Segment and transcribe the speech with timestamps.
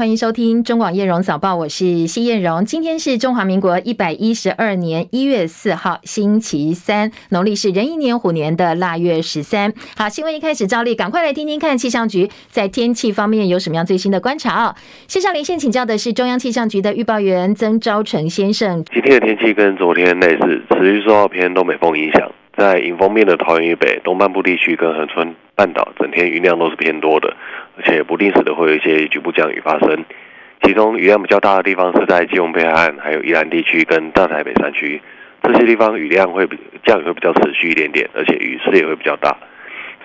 [0.00, 2.64] 欢迎收听中广叶荣早报，我是谢叶荣。
[2.64, 9.70] 今天是中华民国一百一十二年一月四号，星期三，农历是壬寅年虎年的腊月十三。
[9.98, 14.74] 好，新闻一开始照例，赶快来听听看气象局在天气方面有什么样最新的观察、哦！
[15.06, 18.82] 线上连线请教的是中央气象局的预报员曾昭成先生。
[18.90, 22.26] 今天的天气跟昨天类似，持续受到偏东北风影响，
[22.56, 27.36] 在迎风面的桃园以北、东半部地区跟恒春半岛，整天云量都是偏多的。
[27.80, 30.04] 而且不定时的会有一些局部降雨发生，
[30.62, 35.00] 其中雨量比较大的地方是在基隆北海岸，还有宜兰地区跟大台北山区，
[35.42, 39.34] 这些地方雨量会比降雨会比较持续一点点，而且雨势也会比较大。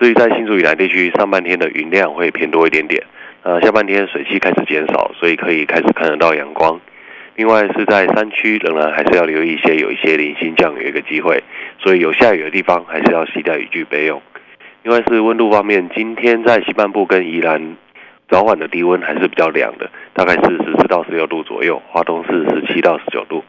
[0.00, 3.02] 至于在新竹以南地区，上半天的云量会偏多一点点，
[3.42, 6.80] 呃，下半天水汽开始减少，所以可以开始看得到阳光。
[7.34, 11.42] 另外是在山区，仍然还是要留意一些有一些零星降雨的一个机会，
[11.78, 14.22] 所以有下雨的地方还是要携带雨具备用。
[14.86, 17.76] 另外是温度方面，今天在西半部跟宜兰
[18.28, 23.42] 早晚的低温还是比较凉的，大概是十四到十六度左右，花东是十七到十九度。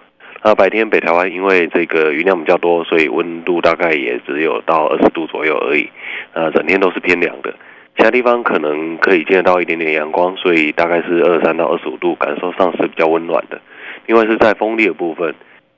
[0.43, 5.87] 那白天北台湾因为这个云量比较多，所以温度大概也只有到二十度左右而已。
[6.33, 7.53] 呃，整天都是偏凉的，
[7.95, 13.61] 其他地方可能可以见得到一点点阳光，所以大概是二十三到二十五度，感受上是比较温暖的。
[14.07, 15.35] 另外是在风力的部分，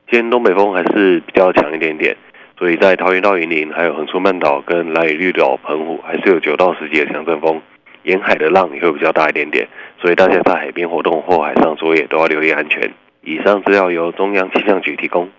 [0.09, 2.15] 今天东北风还是比较强一点点。
[2.59, 7.61] 所以在桃园到云林，还有横冲半岛跟兰屿绿岛、澎湖，还是有九到十级的强阵风，
[8.03, 9.65] 沿海的浪也会比较大一点点，
[10.02, 12.91] 所以大家在海边活动或海上作业都要留意安全。
[13.23, 15.30] 以上资料由中央气象局提供。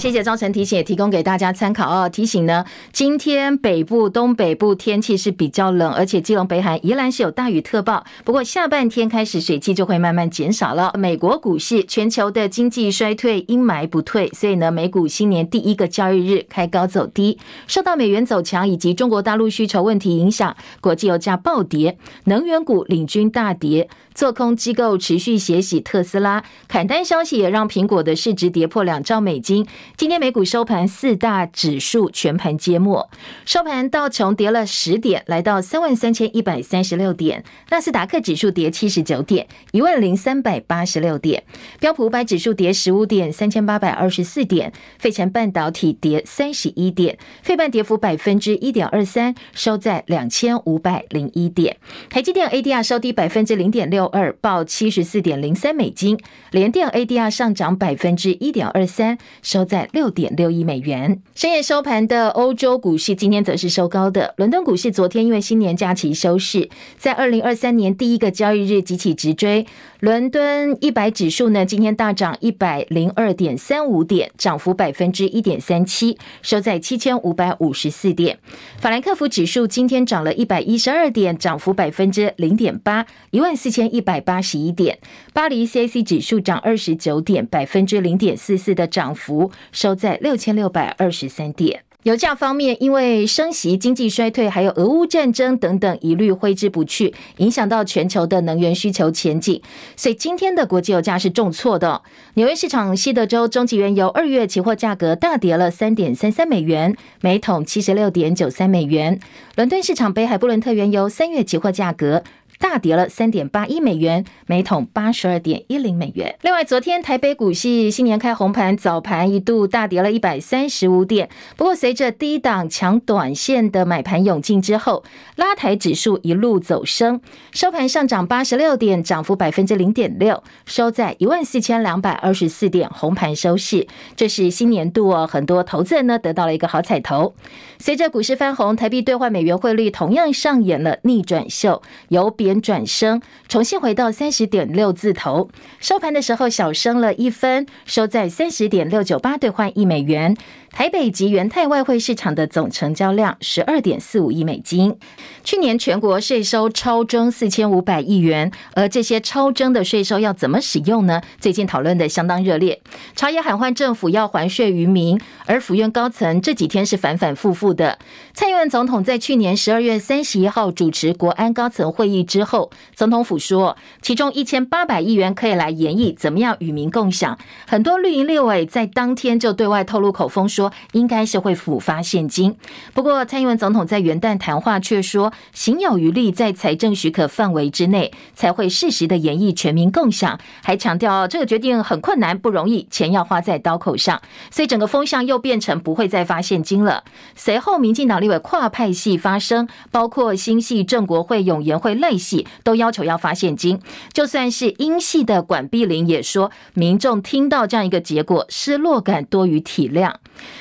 [0.00, 2.08] 谢谢昭成提醒，也提供给大家参考哦。
[2.08, 8.02] 提醒呢，今天北部、东北部天气是比较冷，而且基隆、北海、宜兰是有大雨特报。
[8.24, 10.90] 不过下半天开始水汽就会慢慢减少了。
[10.96, 23.86] 美国股市，全球的经济衰退阴霾不退，所以呢，美股新年第一个交易日开高走低，受到美元走强以及中国大陆需求问题影响，国际油价暴跌，能源股领军大跌。
[24.20, 29.66] 做空机构持续血洗特斯拉，砍单消息也让苹果的市值跌破两兆美金。
[29.96, 33.08] 今天美股收盘，四大指数全盘皆墨。
[33.46, 41.40] 收盘道琼跌了十点，来到三万三千一百三十六点；纳斯达克指数跌七十九点，一万零三百八十六点；
[41.78, 51.78] 标普五百指数跌十五点，三千八百二十四点；费城半导体跌三十一点，费半跌幅百分之一点二三，收在两千五百零一点。
[52.10, 54.09] 台积电 ADR 收低百分之零点六。
[54.12, 56.18] 二报七十四点零三美金，
[56.50, 61.20] 联电 ADR 上涨百分之一点二三，收在六点六亿美元。
[61.34, 64.34] 深夜收盘的欧洲股市今天则是收高的。
[64.36, 66.68] 伦敦股市昨天因为新年假期休市，
[66.98, 69.66] 在二零二三年第一个交易日集体直追。
[70.00, 78.38] 伦敦一百指数呢，今天大涨一百零二点三五点，涨幅百分之一点三七，收在七千五百五十四点。
[78.78, 84.98] 法兰克福指数今天涨了一百一十二点，涨幅百分之零点八，一万四千一百八十一点。
[85.34, 91.82] 巴黎 CAC 指数涨二十九点，百分之零点四四的涨幅，收在六千六百二十三点。
[92.04, 99.60] 油价方面，因为升息、经济衰退，还有俄乌战争等等疑虑挥之不去，影响到全球的能源需求前景，
[99.96, 102.00] 所以今天的国际油价是重挫的。
[102.34, 109.20] 纽约市场西德州中级原油二月期货价格大跌了三点三三美元，每桶七十六点九三美元。
[109.56, 112.24] 伦敦市场北海布伦特原油三月期货价格。
[112.60, 116.36] 大跌了三点八一美元，每桶八十二点一零美元。
[116.42, 121.30] 另外，昨天台北股市新年开红盘，早盘一度大跌了一百三十五点。
[121.56, 125.02] 不过，随着低档抢短线的买盘涌进之后，
[125.36, 133.86] 拉抬指数一路走升，收盘上涨八十六点，涨幅百分之零点六，收在一万四千两百二十四点，红盘收市。
[134.14, 137.34] 这是新年度哦，很多投资人呢得到了一个好彩头。
[137.78, 145.50] 随着股市翻红，台币兑换美元汇率同样上演了逆转秀，由贬转升，重新回到三十点六字头。
[145.78, 150.34] 收盘的时候小升了一分，收在三十点六九八兑换一美元。
[150.72, 154.96] 台北及元泰外汇市场的总成交量十二点四五亿美金。
[155.42, 161.20] 去年全国税收超征四千五百亿元，而这些超征的税收要怎么使用呢？
[161.40, 162.80] 最近讨论的相当热烈，
[163.16, 167.98] 朝野喊话政府要还税于民，而府院高层这几天是反反复复的。
[168.32, 177.36] 蔡英文总统在去年十二月三十一号主持国安高层会议之之后，总统府说，其中一千八百亿元可以来研议怎么样与民共享。
[177.66, 180.72] 很多绿营立委在当天就对外透露口风说。
[180.92, 182.56] 应该是会补发现金，
[182.94, 194.20] 不过蔡英文总统在元旦谈话却说，行有余力，在财政许可范围之内，才会适时的研议全民共享，还强调这个决定很困难不容易，钱要花在刀口上，
[194.50, 197.04] 所以整个风向又变成不会再发现金了。
[197.34, 202.29] 随后，民进党立委跨派系发声，包括新系正国会永延会赖系
[202.64, 203.78] 都要求要发现金，
[204.12, 210.14] 就算是英系的管碧玲也说，民众听到这样一个结果，失落感多于体谅。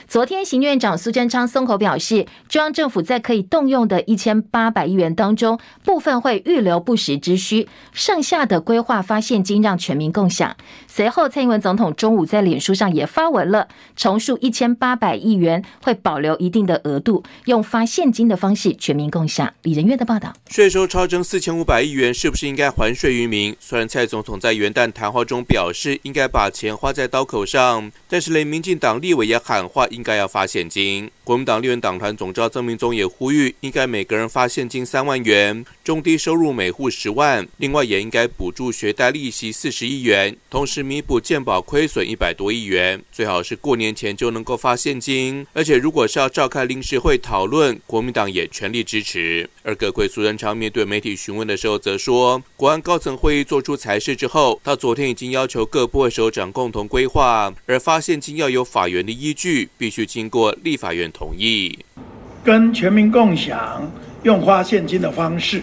[0.10, 10.58] 昨天，行院长苏贞昌松口表示，中央政府在可以动用的一千八百亿元当中，部分会预留不时之需，剩下的规划发现金让全民共享。
[10.88, 19.54] 随后，蔡英文总统中午在脸书上也发文了，重述一千八百亿元会保留一定的额度，用发现金的方式全民共享。
[19.62, 23.56] 李仁月的报道：税收超征四千五百亿元，是不是应该还税于民？
[23.60, 31.12] 虽然蔡总统在元旦谈话中表示应该把钱花在刀口上，但是连民进党立委也喊话应该要发现金。
[31.26, 45.46] 国民党立院党团总召曾明宗也呼吁，应该每个人发现金三万元，中低收入每户十万，另外也应该补助学贷利息四十亿元，同时弥补健保亏损一百多亿元，最好是过年前就能够发现金。
[45.52, 49.50] 而且如果是要召开临时会讨论，国民党也全力支持。
[49.64, 61.78] 而阁揆苏贞昌面对媒体询问的时候，则说，国安高层会议做出裁示之后，他昨天已经要求各部会首长共同规划，而发现金要有法源的依据，必须经过立法院同意。
[62.44, 63.92] 跟全民共享
[64.24, 65.62] 用花现金的方式，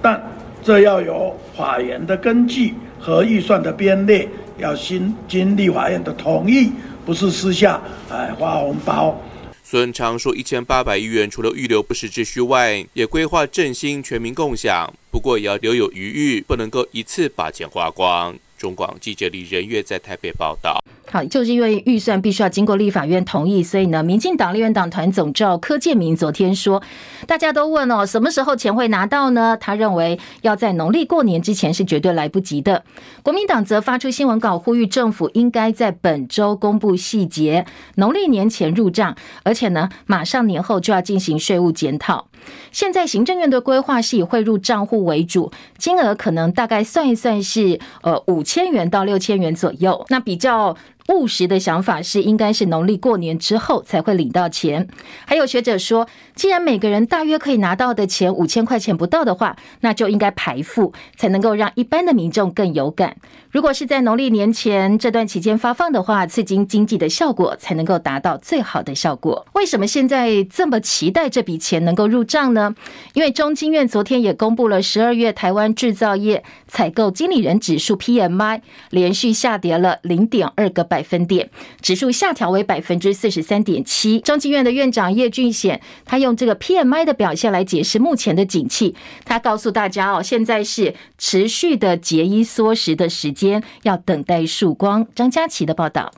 [0.00, 0.22] 但
[0.62, 2.74] 这要有法源的根据。
[3.00, 4.28] 和预算的编列
[4.58, 6.72] 要经经立法院的同意，
[7.06, 7.80] 不是私下
[8.10, 9.16] 哎发红包。
[9.62, 18.34] 孙昌说，一千八百亿元除了预留不时之需外，也规划振兴全民共享，不过也要留有余裕，不能够一次把钱花光。
[18.58, 20.82] 中广记者李仁月在台北报道。
[21.10, 26.82] 好，就是因为预算必须要经过立法院同意，所以呢，民进党立院党团总召柯建铭昨天说，
[27.26, 29.56] 大家都问哦，什么时候钱会拿到呢？
[29.58, 32.84] 他认为要在农历过年之前是绝对来不及的。
[33.22, 37.64] 国民党则发出新闻稿，呼吁政府应该在本周公布细节，
[37.94, 42.28] 农历年前入账，而且呢，马上年后就要进行税务检讨。
[42.70, 50.76] 现在行政院的规划是以汇入账户为主，金额可能大概算一算是呃五千元到六千元左右，那比较。
[51.08, 54.86] 务实的想法是，应该是农历过年之后才会领到钱。
[55.24, 63.16] 还有学者说，既然每个人大约可以拿到的钱五千块钱不到的话，那就应该排付，才能够让一般的民众更有感。
[63.50, 69.46] 如果是在农历年前这段期间发放的话，刺激经济的效果才能够达到最好的效果。
[69.54, 72.74] 为什么现在这么期待这笔钱能够入账呢？
[73.14, 78.60] 因为中经院昨天也公布了十二月台湾制造业采购经理人指数 PMI
[78.90, 81.48] 连续下跌了零点二个百百分点，
[81.80, 84.18] 指数下调为百分之四十三点七。
[84.18, 93.28] 中经院的院长叶俊显他用这个 PMI 的表现来解释目前的景气，他告诉大家哦，现在是持续的节衣缩食的时。
[93.38, 95.06] 间要等待曙光。
[95.14, 96.10] 张佳琪的报道：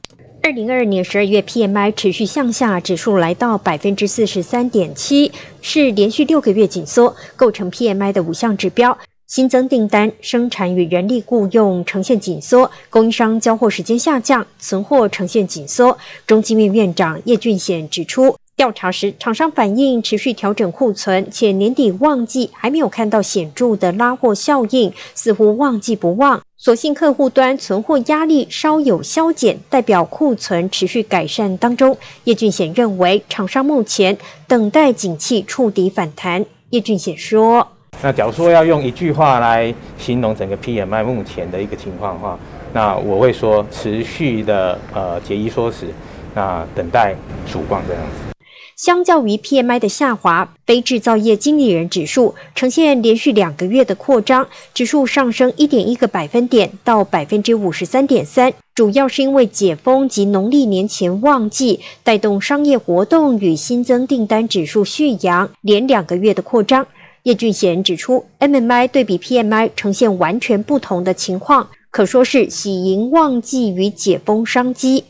[0.42, 5.30] 二零二二年十二月 PMI 持续向下，指数来到百分之四十三点七，
[5.60, 7.14] 是连续六个月紧缩。
[7.36, 8.96] 构成 PMI 的五项指标：
[9.30, 15.96] 新增订单、生产与人力雇用呈现紧缩，供应商交货时间下降，存货呈现紧缩。
[16.26, 18.34] 中经院院长叶俊显指出。
[18.56, 26.42] 调查时，厂商反映持续调整库存，且年底旺季还没有看到显著的拉货效应，似乎旺季不旺。
[26.56, 31.96] 所幸客户端存货压力稍有消减，代表库存持续改善当中。
[32.24, 34.18] 叶俊显认为，厂商目前
[34.48, 36.44] 等待景气触底反弹。
[36.70, 37.68] 叶俊显说
[38.02, 42.38] ：“那假如说要用一句话来形容整个 PMI 目前的一个情况的话，
[42.72, 45.86] 那我会说持续的呃节衣缩食，
[46.34, 47.14] 那等待
[47.46, 48.30] 曙光这样子。”
[48.74, 66.86] 相较于 PMI 的下滑，非制造业经理人指数呈现连续两个月的扩张，指数上升一点一个百分点到百分之五十三点三，主要是因为解封及农历年前旺季带动商业活动与新增订单指数续扬，连两个月的扩张。
[67.24, 75.04] 叶俊贤指出，MMI 对比 PMI 呈现完全不同的情况，可说是喜迎旺季与解封商机。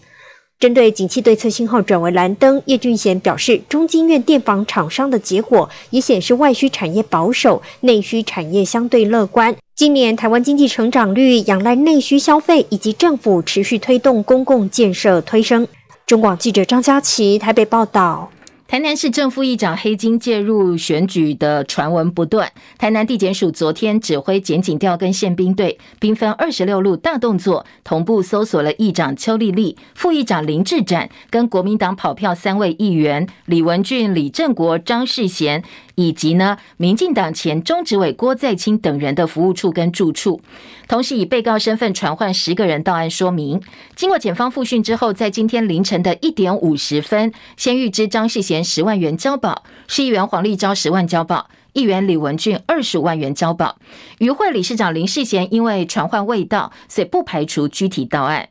[0.59, 9.57] 针对景气对策信号转为蓝灯，叶俊贤表示，中经院电访厂商的结果也显示外需产业保守，内需产业相对乐观。
[9.77, 15.67] 今年台湾经济成长率仰赖内需消费以及政府持续推动公共建设推升。
[16.07, 18.31] 中广记者张佳琪台北报道。
[18.71, 22.53] 台南市正副议长黑金介入选举的传闻不断。
[22.79, 35.65] 台南地检署昨天指挥检警调跟宪兵队，兵分二十六路大动作，同步搜索了议长邱丽丽、副议长林志展跟国民党跑票三位议员李文俊、李正国、张世贤。
[35.97, 40.41] 以及呢，民进党前中执委郭在清等人的服务处跟住处，
[40.89, 43.61] 同时以被告身份传唤十个人到案说明。
[43.95, 53.77] 经过检方复讯之后，在今天凌晨的一点五十分，先预知张世贤十万元交保，市议员黄立昭十万交保，议员李文俊二十五万元交保。
[54.19, 58.49] 与会理事长林世贤因为传唤未到，所以不排除具体到案。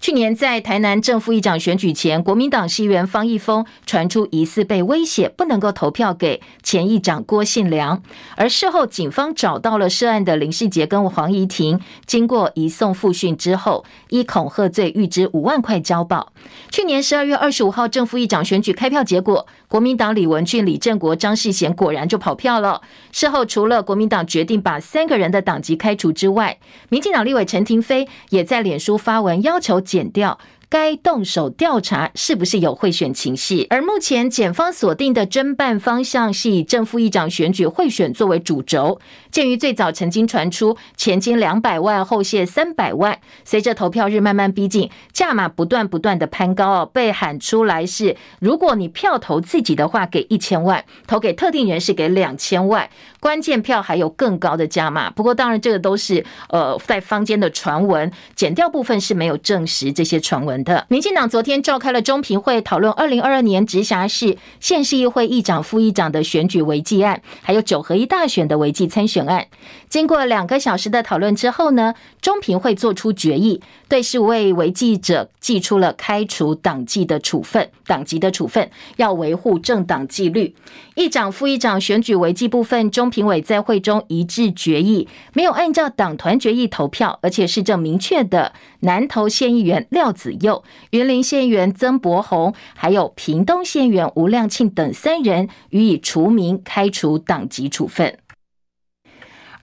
[0.00, 8.02] 去年在台南正副议长选举前，国民党市议员方义峰传出疑似被威胁，不能够投票给前议长郭信良。
[8.36, 16.32] 而事后警方找到了涉案的林世杰跟黄怡婷，经过移送复讯之后，依恐吓罪预支五万块交保。
[16.70, 22.80] 去年十二月二十五号正副议长选举开票结果，国民党李文俊、李正国、张世贤果然就跑票了。
[23.10, 26.56] 事后除了国民党决定把三个人的党籍开除之外，
[26.90, 29.80] 民进党立委陈廷飞也在脸书发文要求。
[29.80, 30.38] 减掉。
[30.74, 38.98] 该动手调查是不是有贿选情势，而目前检方锁定的侦办方向是以正副议长选举贿选作为主轴。
[39.30, 52.90] 鉴于最早曾经传出前金两百万，后谢三百万，随着投票日慢慢逼近，价码不断不断的攀高，被喊出来是：如果你票投自己的话，给一千万；投给特定人士，给两千万。
[53.20, 55.08] 关键票还有更高的价码。
[55.10, 60.86] 不过当然这个都是呃在坊间的传闻，减掉部分是没有证实这些传闻的。
[60.88, 69.46] 民进党昨天召开了中评会，讨论二零二二年直辖市县市议会议长、副议长的选举违纪案，还有九合一大选的违纪参选案。
[69.94, 80.52] 经过两个小时的讨论之后呢，中评会做出决议，对十五位违纪者祭出了开除党纪的处分，党籍的处分，要维护政党纪律。
[80.96, 88.52] 议长、副议长选举违纪部分，中评委在会中一致决议，没有按照党团决议投票，而且是证明确的。
[88.80, 98.18] 南投县议员廖子佑、云林县议员曾博宏，还有屏东县议员吴亮庆等三人予以除名、开除党籍处分。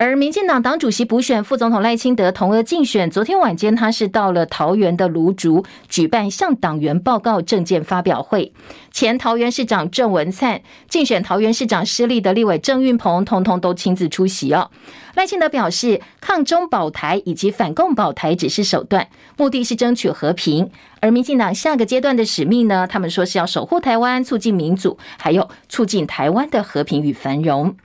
[0.02, 8.52] 而民进党党主席补选副总统赖清德同额竞选，昨天晚间他是到了桃园的芦竹举办向党员报告政见发表会。
[8.92, 14.72] 前桃园市长郑文灿、竞选桃园市长失利的立委郑运鹏，通通都亲自出席哦。
[15.14, 20.72] 赖清德表示，抗中保台以及反共保台只是手段，目的是争取和平。
[21.02, 22.88] 而民进党下个阶段的使命呢？
[22.88, 27.76] 他们说是要守护台湾，促进民主，还有促进台湾的和平与繁荣。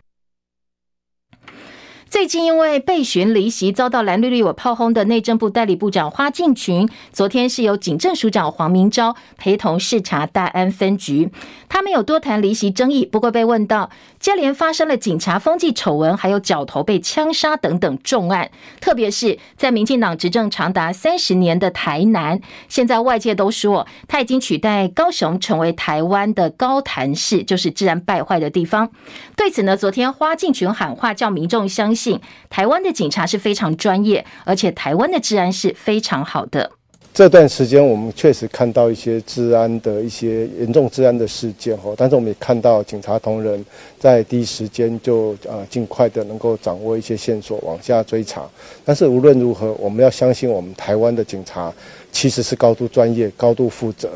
[2.08, 11.28] 最近因为被询离席遭到蓝绿绿我炮轰的内政部代理部长花敬群，昨天是由警政署长黄明昭陪同视察大安分局。
[11.68, 28.90] 他没有多谈离席争议，不过被问到接连发生了警察风纪丑闻，还有角头被枪杀等等重案，特别是在民进党执政长达三十年的台南，现在外界都说他已经取代高雄成为台湾的高谭市，就是治安败坏的地方。
[29.36, 32.05] 对此呢，昨天花敬群喊话，叫民众相信。
[32.50, 36.70] 台湾的警察是非常专业，而且台湾的治安是非常好的。
[37.14, 43.64] 这段时间，我们确实看到一些治安的一些严重治安的事件哈，但是我们也看到警察同仁
[43.98, 48.42] 在第一时间就呃尽快的能够掌握一些线索往下追查。
[48.84, 51.72] 但是无论如何，我们要相信我们台湾的警察
[52.12, 54.10] 其实是高度专业、高度负责，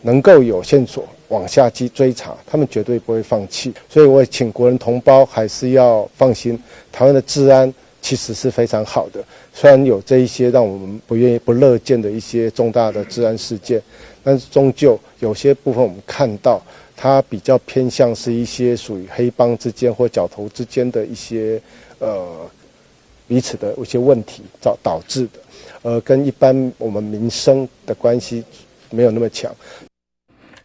[0.00, 1.04] 能够有线索。
[1.28, 3.72] 往下去追查，他们绝对不会放弃。
[3.88, 6.58] 所以，我也请国人同胞还是要放心，
[6.92, 9.24] 台湾的治安其实是非常好的。
[9.52, 13.82] 虽然有这一些让我们不愿意、不乐见的一些重大的治安事件，
[14.22, 16.62] 但是终究有些部分我们看到，
[16.94, 21.60] 它比较偏向是一些属于黑帮之间或角头之间的一些
[21.98, 22.48] 呃
[23.26, 25.30] 彼此的一些问题导导致的，
[25.82, 28.44] 呃，跟一般我们民生的关系
[28.90, 29.52] 没有那么强。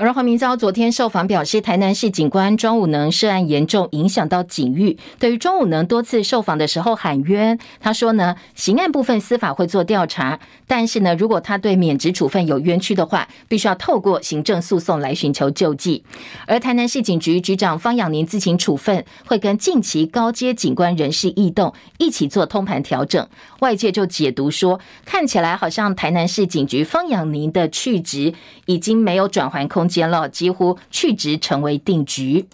[0.01, 4.97] 而黄明昭昨天受访表示，台南市警官庄武能涉案严重影响到警誉。
[5.19, 16.03] 对于庄武能多次受访的时候喊冤，他说呢，刑案部分司法会做调查，但是呢，如果他对免职处分有冤屈的话，必须要透过行政诉讼来寻求救济。
[16.47, 23.27] 而台南市警局局长方养宁自行处分，会跟近期高阶警官人事异动一起做通盘调整。
[23.59, 28.33] 外界就解读说，看起来好像台南市警局方养宁的去职
[28.65, 32.47] 已经没有转圜空间了，几乎去职成为定局。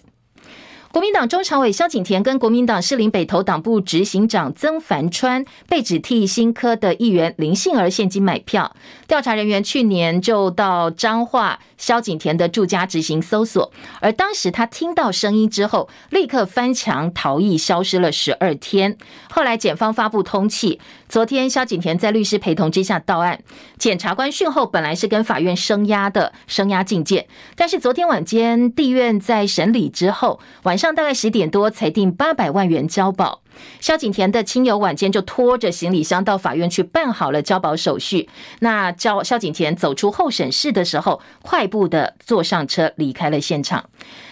[0.90, 8.74] 国民党中常委萧景田跟国民党士林北投党部执行长曾凡川被指替新科的议员林杏儿现金买票。
[9.06, 18.96] 调查人员去年就到彰化萧景田的住家执行搜索，而当时他听到声音之后，立刻翻墙逃逸，消失了十二天。
[19.30, 20.78] 后来检方发布通缉，
[21.08, 23.40] 昨天萧景田在律师陪同之下到案。
[23.78, 33.40] 检察官讯后本来是跟法院声押的，声押禁见，但是昨天晚间地院在审理之后，晚上大概十点多才定八百万元交保。
[33.80, 38.28] 萧景田的亲友晚间就拖着行李箱到法院去办好了交保手续。
[38.60, 43.88] 那叫萧景田走出候审室的时候，快步的坐上车离开了现场。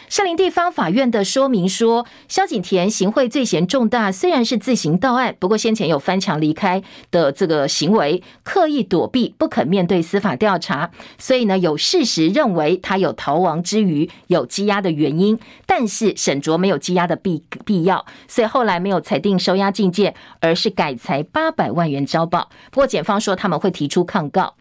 [0.08, 22.48] 士林地方法院的说明说，萧景田行贿罪嫌重大，虽然是自行到案，不过先前有翻墙离开的这个行为，刻意躲避，不肯面对司法调查，所以呢，有事实认为他有逃亡之余，有羁押的原因，但是沈卓没有羁押的必必要，所以后来没有裁定收押禁见，而是改裁八百万元交保。
[22.70, 24.54] 不过检方说他们会提出抗告。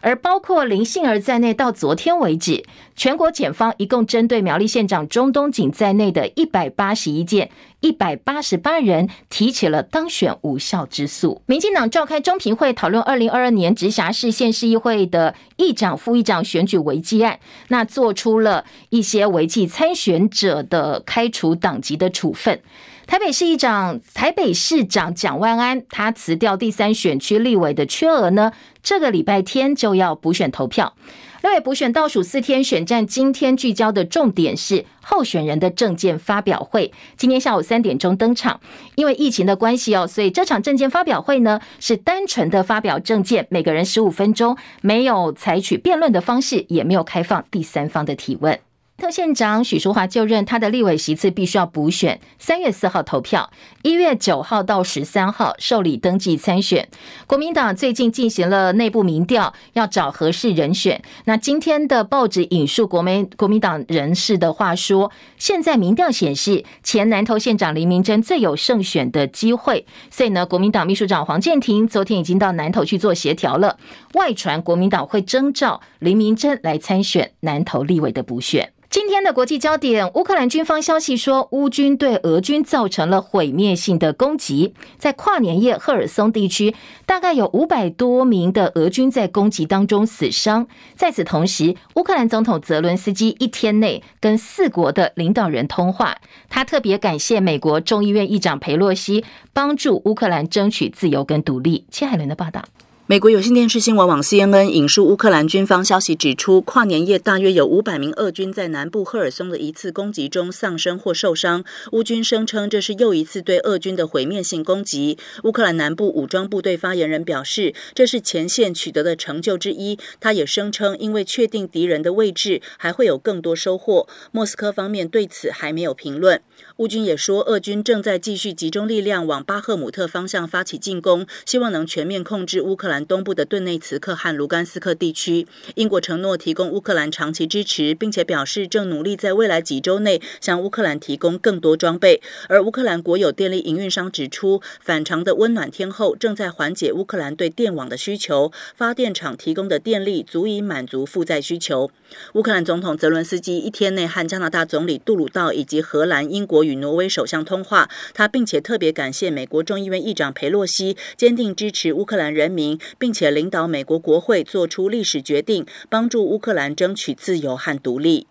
[0.00, 11.42] 而包括林杏儿在内，到昨天为止，全国检方一共针对苗栗县长钟东锦在内的一百八十一件、一百八十八人提起了当选无效之诉。
[11.46, 22.60] 民进党召开中评会讨论二零二二年直辖市县市议会的议长、副议长选举违纪案，那做出了一些违纪参选者的开除党籍的处分。
[23.08, 30.94] 台北市议长、台北市长蒋万安，他辞掉第三选区立委的缺额呢，这个礼拜天就要补选投票。
[31.42, 36.92] 立委补选倒数四天选战，今天聚焦的重点是候选人的证件发表会。
[37.16, 38.60] 今天下午三点钟登场，
[38.96, 48.58] 因为疫情的关系哦，所以这场证件发表会呢是单纯的发表证件，每个人十五分钟，没有采取辩论的方式，也没有开放第三方的提问。
[48.98, 53.48] 特县长许淑华就任，他的立委席次必须要补选，三月四号投票，
[53.82, 56.88] 一月九号到十三号受理登记参选。
[57.28, 61.00] 国民党最近进行了内部民调，要找合适人选。
[61.26, 69.86] 那今天的报纸引述国民国民党人士的话说，现在民调显示前南投县长林明珍最有胜选的机会。
[70.10, 73.78] 所以呢，国民党秘书长黄健庭昨天已经到南投去做协调了。
[74.14, 78.72] 外传国民党会征召林明珍来参选南投立委的补选。
[78.90, 84.72] 今天的国际焦点，乌克兰军方消息说，乌军对俄军造成了毁灭性的攻击。
[84.96, 90.66] 在跨年夜，赫尔松地区大概有五百多名的俄军在攻击当中死伤。
[90.96, 96.16] 在此同时，乌克兰总统泽伦斯基一天内跟四国的领导人通话，
[96.48, 101.84] 他特别感谢美国众议院议长裴洛西帮助乌克兰争取自由跟独立。
[101.90, 102.64] 切海伦的报道。
[103.10, 111.64] 美国有线电视新闻网 CNN 引述乌克兰军方消息指出，跨年夜大约有五百名俄军在南部赫尔松的一次攻击中丧生或受伤。
[111.92, 115.16] 乌军声称这是又一次对俄军的毁灭性攻击。
[115.44, 119.98] 乌克兰南部武装部队发言人表示，这是前线取得的成就之一。
[120.20, 124.06] 他也声称，因为确定敌人的位置，还会有更多收获。
[124.32, 126.42] 莫斯科方面对此还没有评论。
[126.78, 133.04] 乌军也说，俄军正在继续集中力量往巴赫姆特方向发起进攻，希望能全面控制乌克兰。
[133.04, 142.22] 东部的顿内茨克和卢甘斯克地区，英国承诺提供乌克兰长期支持，并且表示正努力在未来几周内向乌克兰提供更多装备。
[142.48, 151.90] 而乌克兰国有电力营运商指出，反常的温暖天候正在缓解乌克兰对电网的需求，发电厂提供的电力足以满足负载需求。
[152.34, 162.78] 乌克兰总统泽伦斯基一天内和加拿大总理杜鲁道以及荷兰、英国与挪威首相通话，他并且特别感谢美国众议院议长佩洛西坚定支持乌克兰人民。
[162.98, 168.26] 并且领导美国国会做出历史决定，帮助乌克兰争取自由和独立。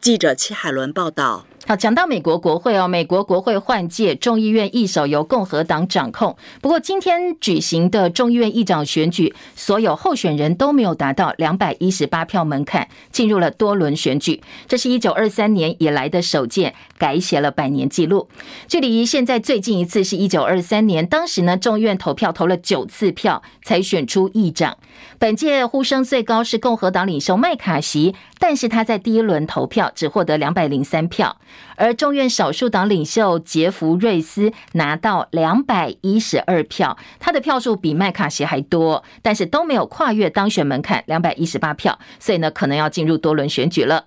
[0.00, 1.46] 记者戚海伦报道。
[1.66, 6.36] 好，讲到美国国会哦，美国国会换届，众议院一手由共和党掌控。
[6.60, 14.42] 不过，今天举行的众议院议长选举，所有候选人都没有达到两百一十八票门槛，进入了多轮选举。
[14.68, 18.28] 这是一九二三年以来的首届，改写了百年纪录。
[18.68, 24.76] 距离现在最近一次是一九二三年，当时呢，众议院投票投了九次票才选出议长。
[25.18, 31.38] 本届呼声最高是共和党领袖麦卡锡，但是他在第一轮投票只获得两百零三票。
[31.76, 44.04] 而众院少数党领袖杰弗瑞斯拿到两百一十二票，他的票数比麦卡锡还多，但是都没有跨越当选门槛两百一十八票，所以呢，可能要进入多轮选举了。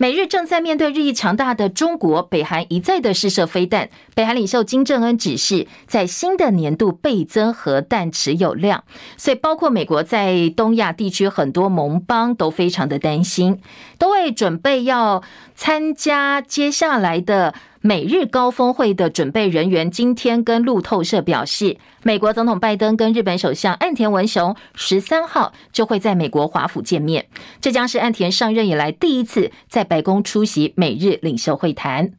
[0.00, 3.90] 美日正在面对日益强大的中国，北韩一再的试射飞弹。
[4.14, 8.82] 北韩领袖金正恩指示，在新的年度倍增核弹持有量，
[9.18, 13.60] 所以包括美国在东亚地区很多盟邦都非常的担心，
[13.98, 15.22] 都会准备要
[15.54, 17.52] 参加接下来的。
[17.82, 27.26] 美日高峰会的准备人员今天跟路透社表示，美国总统拜登跟日本首相岸田文雄十三号就会在美国华府见面，
[27.58, 32.12] 这将是岸田上任以来第一次在白宫出席美日领袖会谈。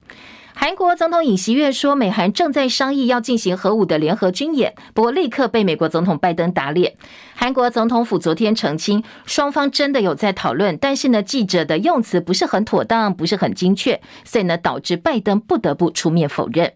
[0.53, 6.93] 韩国总统尹锡悦说，美韩正在商议要进行核武的联合军演，不过立刻被美国总统拜登打脸。
[7.35, 16.73] 韩国总统府昨天澄清，双方真的有在讨论，但是呢，记者的用词不是很妥当，不是很精确，所以呢，导致拜登不得不出面否认。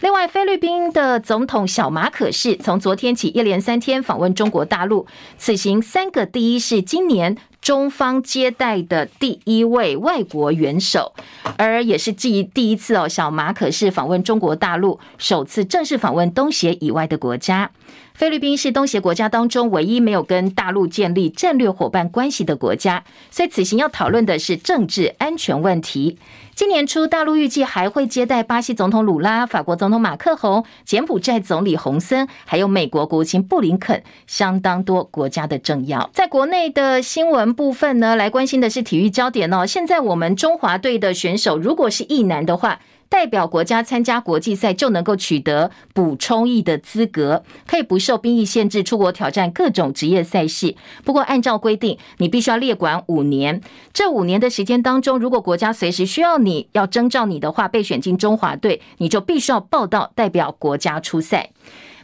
[0.00, 7.36] 另外，菲律宾的总统小马可是从昨天起一连三天访问中国大陆，此行三个第一是今年
[7.68, 11.12] 中方接待的第一位外国元首，
[11.58, 17.70] 而也是继第一次哦，小马可是访问中国大陆，首次正式访问东协以外的国家。
[18.14, 26.18] 菲律宾是东协国家当中唯一没有跟大陆建立战略伙伴关系的国家，所以此行要讨论的是政治安全问题。
[26.56, 36.10] 今年初，大陆预计还会接待巴西总统鲁拉、法国总统马克宏、柬埔寨总理洪森，还有美国国务卿布林肯，相当多国家的政要。
[36.12, 39.66] 在国内的新闻部分呢，来关心的是体育焦点哦。
[39.66, 50.76] 现在我们中华队的选手，如果是役男的话，代表国家参加国际赛就能够取得补充役的资格，可以不受兵役限制出国挑战各种职业赛事。
[51.02, 53.60] 不过，按照规定，你必须要列管五年。
[53.92, 61.50] 这五年的时间当中，如果国家随时需要你要征召你的话，被选进中华队，你就必须要报到代表国家出赛。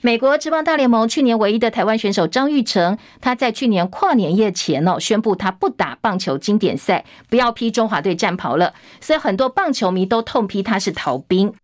[0.04, 11.54] 美国职棒大联盟去年唯一的台湾选手张玉成，他在去年跨年夜前哦，宣布他不打棒球经典赛，不要披中华队战袍了，所以很多棒球迷都痛批他是逃兵。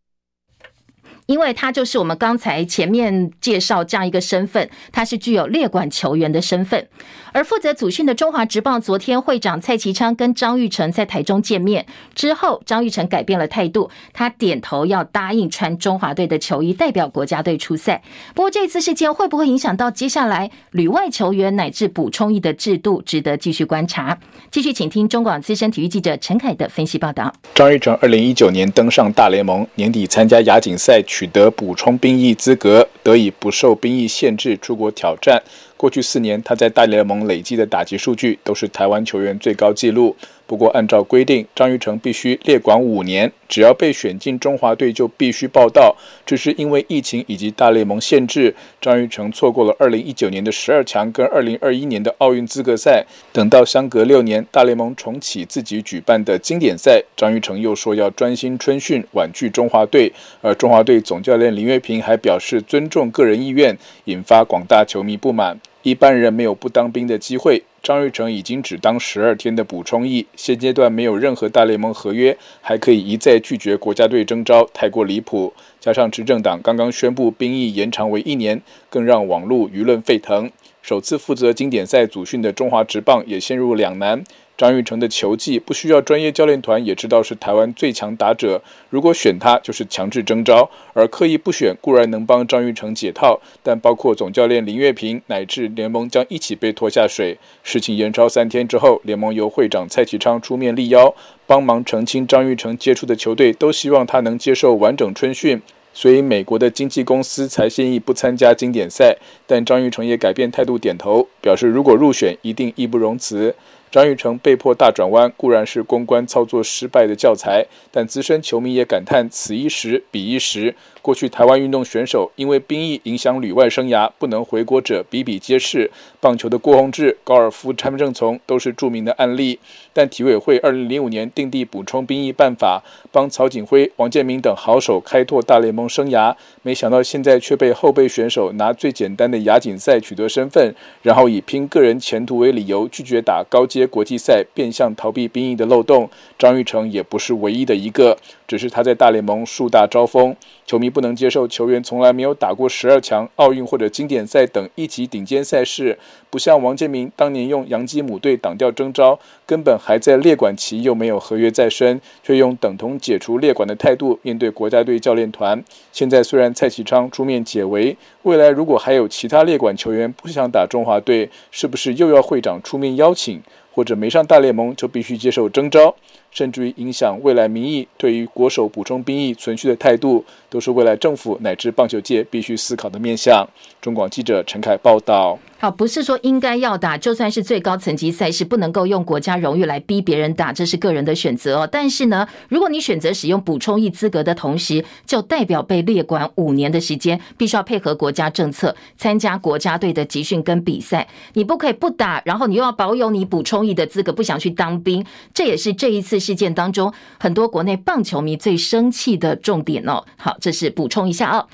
[1.31, 6.89] 因为他就是我们刚才前面介绍这样一个身份，他是具有列管球员的身份。
[7.33, 18.03] 而负责组训的中华职棒昨天会长蔡其昌跟张玉成在台中见面之后，张玉成改变了态度，他点头要答应穿中华队的球衣代表国家队出赛。
[18.35, 24.19] 不过这次事件会不会影响到接下来旅外球员乃至补充役的制度，值得继续观察。
[24.51, 27.33] 继续请听中广资深体育记者陈凯的分析报道。
[27.55, 31.01] 张玉成二零一九年登上大联盟，年底参加亚锦赛。
[31.21, 35.43] 取得补充兵役资格，得以不受兵役限制出国挑战。
[35.77, 40.17] 过去四年，他在大联盟累积的打击数据都是台湾球员最高纪录。
[40.47, 45.95] 不过，按照规定，张玉成必须列管五年，只要被选进中华队就必须报到。
[46.25, 53.05] 只是因为疫情以及大联盟限制，张玉成错过了2019年的十二强跟2021年的奥运资格赛。
[53.33, 60.13] 等到相隔六年，大联盟重启自己举办的经典赛，张玉成又说要专心春训，婉拒中华队。
[60.41, 65.61] 而中华队总教练林月平还表示尊重个人意愿，引发广大球迷不满。
[65.83, 67.65] 一般人没有不当兵的机会。
[67.83, 75.53] 张玉成已经只当十二天的补充役，现阶段没有任何大联盟合约，还可以一再拒绝国家队征召，太过离谱。
[75.81, 80.51] 加上执政党刚刚宣布兵役延长为一年，更让网络舆论沸腾。
[80.83, 84.23] 首次负责经典赛组训的中华职棒也陷入两难。
[84.61, 97.39] 张玉成的球技不需要专业教练团也知道是台湾最强打者，如果选他就是强制征召，而刻意不选固然能帮张玉成解套，但包括总教练林岳平乃至联盟将一起被拖下水。
[97.63, 101.15] 事情延烧三天之后，联盟由会长蔡启昌出面力邀，
[101.47, 105.63] 帮忙澄清张玉成接触的球队都希望他能接受完整春训，
[105.95, 113.55] 所以美国的经纪公司才建议不参加经典赛，但张玉成也改变态度点头，表示如果入选一定义不容辞。
[113.91, 120.77] 张雨成被迫大转弯，固然是公关操作失败的教材，但资深球迷也感叹此一时彼一时。
[121.03, 129.59] 过去台湾运动选手因为兵役影响旅外生涯不能回国者比比皆是，棒球的郭泓志、高尔夫参政从都是著名的案例。
[129.93, 146.09] 但体委会二零零五年订立补充兵役办法，帮曹锦辉、王建民等好手开拓大联盟生涯，没想到现在却被后备选手拿最简单的亚锦赛取得身份，然后以拼个人前途为理由拒绝打高阶国际赛，变相逃避兵役的漏洞。
[146.39, 150.37] 张育成也不是唯一的一个，只是他在大联盟树大招风。
[150.67, 155.97] 球迷不能接受球员从来没有打过十二强、奥运或者经典赛等一级顶尖赛事，
[156.29, 165.63] 不像王建民当年用洋基母队挡掉征召，根本还在列管期又没有合约在身，却用等同解除列管的态度面对国家队教练团。
[165.93, 173.41] 现在虽然蔡启昌出面解围，未来如果还有其他列管球员不想打中华队，是不是又要会长出面邀请，
[173.73, 175.95] 或者没上大联盟就必须接受征召？
[176.31, 183.49] 甚至于影响未来民意对于国手补充兵役存续的态度，都是未来政府乃至棒球界必须思考的面向。
[183.81, 185.39] 中广记者陈凯报道。
[185.59, 191.69] 好，不是说应该要打，就算是最高层级赛事，不能够用国家荣誉来逼别人打，这是个人的选择哦。
[191.71, 201.07] 但是呢，如果你选择使用补充役资格的同时，就代表被列管五年的时间，必须要配合国家政策，参加国家队的集训跟比赛。
[201.35, 210.03] 你不可以不打，然后你又要保有你补充役的资格，不想去当兵，这也是这一次事件当中很多国内棒球迷最生气的重点哦。
[210.17, 211.47] 好，这是补充一下哦。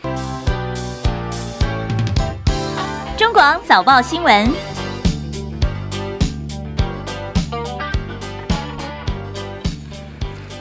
[3.17, 4.49] 中广早报新闻，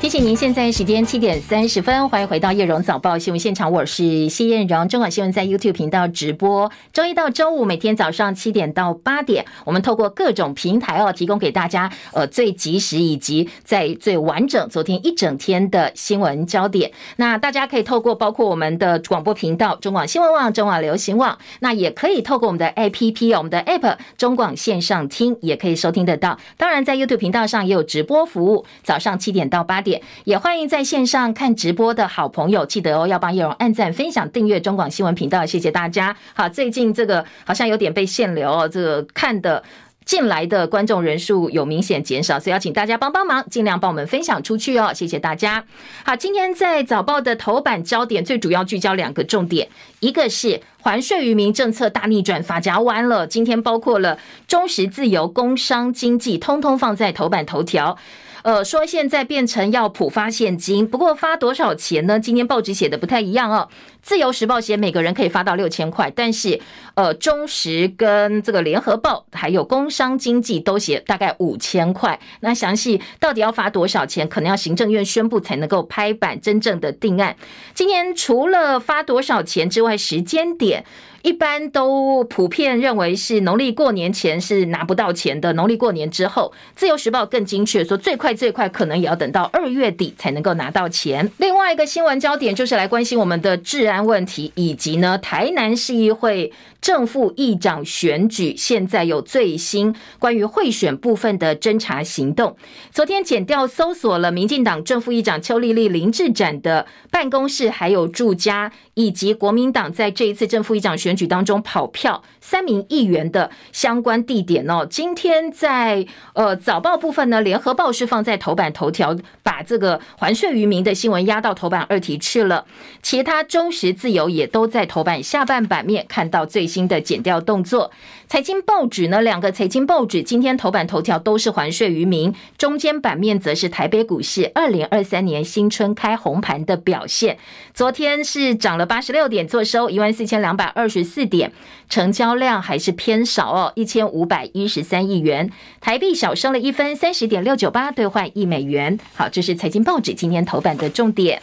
[0.06, 4.88] 提醒您，现在时间七点三十分，欢迎回到叶荣早报新闻现场，我是谢燕荣。
[4.88, 16.92] 中广新闻在 YouTube 频道直播，周一到周五每天早上七点到八点，我们透过各种平台哦，提供给大家呃最及时以及在最完整昨天一整天的新闻焦点。
[17.16, 26.38] 那大家可以透过包括我们的广播频道中广新闻网、中广流行网，那也可以透过我们的 APP，我们的 App 中广线上听也可以收听得到。
[26.58, 29.95] 当然，在 YouTube 频道上也有直播服务，早上七点到八点。
[30.24, 36.16] 也欢迎在线上看直播的好朋友，记得哦，要帮叶荣按赞、分享、订阅中广新闻频道，谢谢大家。
[36.34, 39.64] 好，最近这个好像有点被限流哦，这个看的
[40.06, 45.66] 进来的观众人数有明显减少，所以要请大家帮帮忙，尽量帮我们分享出去哦，谢谢大家。
[46.04, 49.68] 好，今天在早报的头版焦点，最主要聚焦两个重点，
[50.00, 53.26] 一个是还税于民政策大逆转，发夹弯了。
[53.26, 57.98] 今天包括了中时、自由、工商、经济，通通放在头版头条。
[58.46, 62.20] 呃，说现在变成要普发现金，不过发多少钱呢？
[62.20, 63.68] 今天报纸写的不太一样哦。
[64.04, 66.62] 自由时报写每个人可以发到六千块，但是
[66.94, 72.20] 呃，中时跟这个联合报还有工商经济都写大概五千块。
[72.42, 77.36] 那详细到底要发多少钱，可能要行政院宣布才能够拍板真正的定案。
[77.74, 80.86] 今天除了发多少钱之外，时间点。
[81.26, 91.32] 一般都普遍认为是农历过年前是拿不到钱的，农历过年之后，自由时报更精确说，最快最快可能也要等到二月底才能够拿到钱。
[91.38, 102.56] 另外一个新闻焦点就是来关心我们的治安问题，以及呢台南市议会正副议长选举，现在有最新关于贿选部分的侦查行动。
[102.92, 122.66] 昨天检调搜索了民进党正副议长邱丽丽林志展的办公室，还有住家，以及国民党在这一次正副议长选举当中跑票三名议员的相关地点哦，今天在呃早报部分呢，联合报是放在头版头条，把这个还税于民的新闻压到头版二题去了。
[123.02, 127.90] 其他中时自由也都在头版下半版面看到最新的检调动作。
[128.28, 137.40] 财经报纸呢，两个财经报纸今天头版头条都是还税于民，中间版面则是台北股市二零二三年新春开红盘的表现。
[137.74, 141.52] 昨天是涨了八十六点，做收一万四千两百二十四点，
[141.90, 149.00] 成交量还是偏少哦，一千五百一十三亿元，台币小升了一分，三十点六九八兑换一美元。
[149.14, 151.42] 好，这是财经报纸今天头版的重点。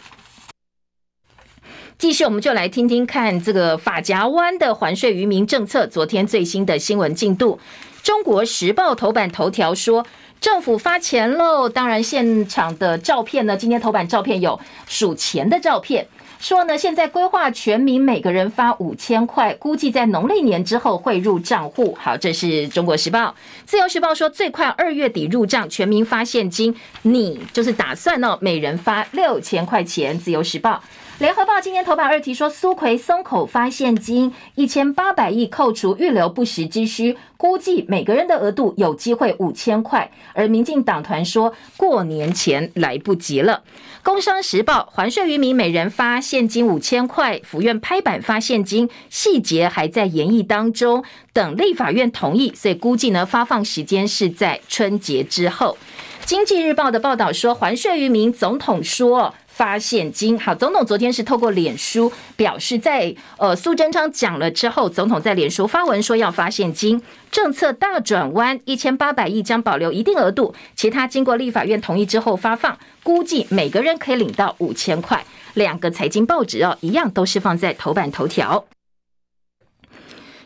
[1.99, 5.87] 继续，我们就来听听看这个法夹湾的还税于民政策。
[5.87, 7.61] 昨天最新的新闻进度，
[8.03, 10.05] 中国时报头版头条说，
[10.41, 11.69] 政府发钱喽。
[11.69, 16.09] 当然，现场的照片呢，今天头版照片有数钱的照片，
[16.43, 21.97] 说呢，现在规划全民每个人发五千块，估计在农历年之后会入账户。
[22.01, 23.33] 好，这是中国时报。
[23.65, 26.75] 自由时报说，最快二月底入账，全民发现金。
[27.03, 30.19] 你就是打算呢，每人发六千块钱。
[30.19, 30.83] 自由时报。
[31.19, 40.11] 联合报今天头版二题说，苏奎松口发现金一千八百亿，扣除预留不时之需，估计每个人的额度有机会五千块。
[40.33, 43.63] 而民进党团说过年前来不及了。
[44.03, 55.77] 工商时报还税于民，每人发现金五千块，府院拍板发现金，细节还在研议当中，等立法院同意，所以估计呢发放时间是在春节之后。
[56.25, 59.33] 经济日报的报道说还税于民，总统说。
[59.63, 75.25] 发现金，好，总统昨天是透过脸书表示在，呃苏贞昌讲了之后，总统在脸书发文说要发现金，政策大转弯，一千八百亿将保留一定额度，其他经过立法院同意之后发放，估计每个人可以领到五千块。
[75.55, 78.65] 两个财经报纸哦，一样都是放在头版头条。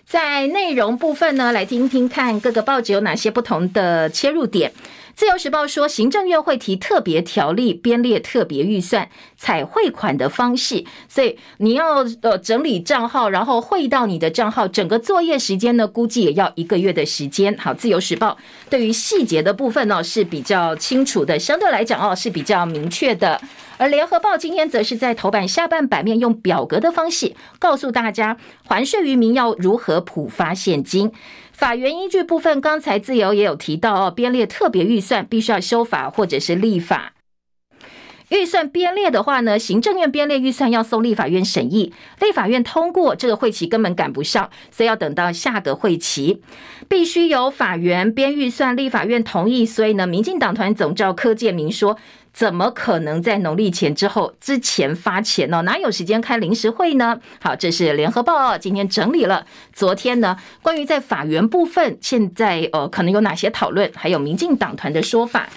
[0.07, 4.73] 在内容部分呢，来听听看各个报纸有哪些不同的切入点。
[5.17, 17.57] 自由时报说，行政院会提特别条例，编列特别预算，采汇款的方式，所以你要呃整理账号，然后汇到你的账号，整个作业时间呢，估计也要一个月的时间。
[17.59, 18.37] 好，自由时报
[18.71, 23.41] 对于细节的部分呢是比较清楚的，相对来讲哦是比较明确的。
[23.79, 31.13] 而联合报今天则是在头版下半版面用表格的方式告诉大家，还税于民要如何普发现金。
[31.53, 37.13] 法源依据部分，刚才自由也有提到哦，编列特别预算必须要修法或者是立法。
[38.29, 46.43] 预算编列的话呢，行政院编列预算要送立法院审议，立法院通过这个会期根本赶不上，所以要等到下个会期，
[46.89, 49.65] 必须由法源编预算，立法院同意。
[49.65, 51.97] 所以呢，民进党团总召柯建铭说。
[52.37, 55.63] 怎么可能在农历前之后之前发钱呢？
[55.63, 57.19] 哪有时间开临时会呢？
[57.41, 65.49] 好，这是联合报今天整理了昨天呢关于在法援部分现在呃可能有哪些讨论，还有民进党团的说法。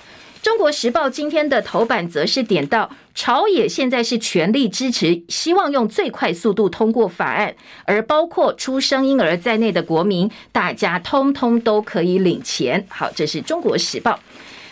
[0.42, 12.86] 中国时报今天的头版则是点到朝野现在是全力支持，希望用最快速度通过法案，而包括出生婴儿在内的国民，大家通通都可以领钱。
[12.88, 14.18] 好，这是中国时报。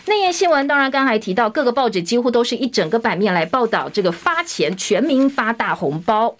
[0.08, 6.36] 内页新闻当然刚才提到，各个报纸几乎都是一整个版面来报道这个发钱，全民发大红包。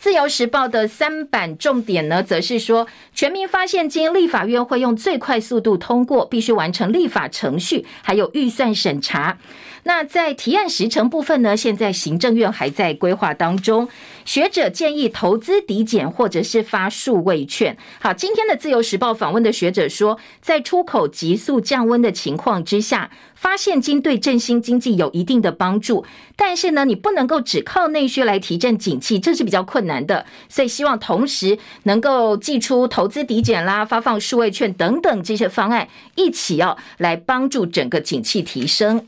[0.00, 9.38] 自由时报的三版重点呢，则是说全民发现金，立法院会用最快速度通过，必须完成立法程序，还有预算审查。
[9.86, 13.88] 那在提案时程部分呢，现在行政院还在规划当中。
[14.24, 17.76] 学者建议投资抵减或者是发数位券。
[18.00, 26.04] 好，今天的自由时报访问的学者说，在出口急速降温的情况之下，发现金对振兴经济有一定的帮助。
[26.34, 30.26] 但是呢，你不能够只靠内需来提振景气，这是比较困难的。
[30.48, 39.06] 所以希望同时能够祭出投资抵减啦、发放数位券等等这些方案，一起要来帮助整个景气提升。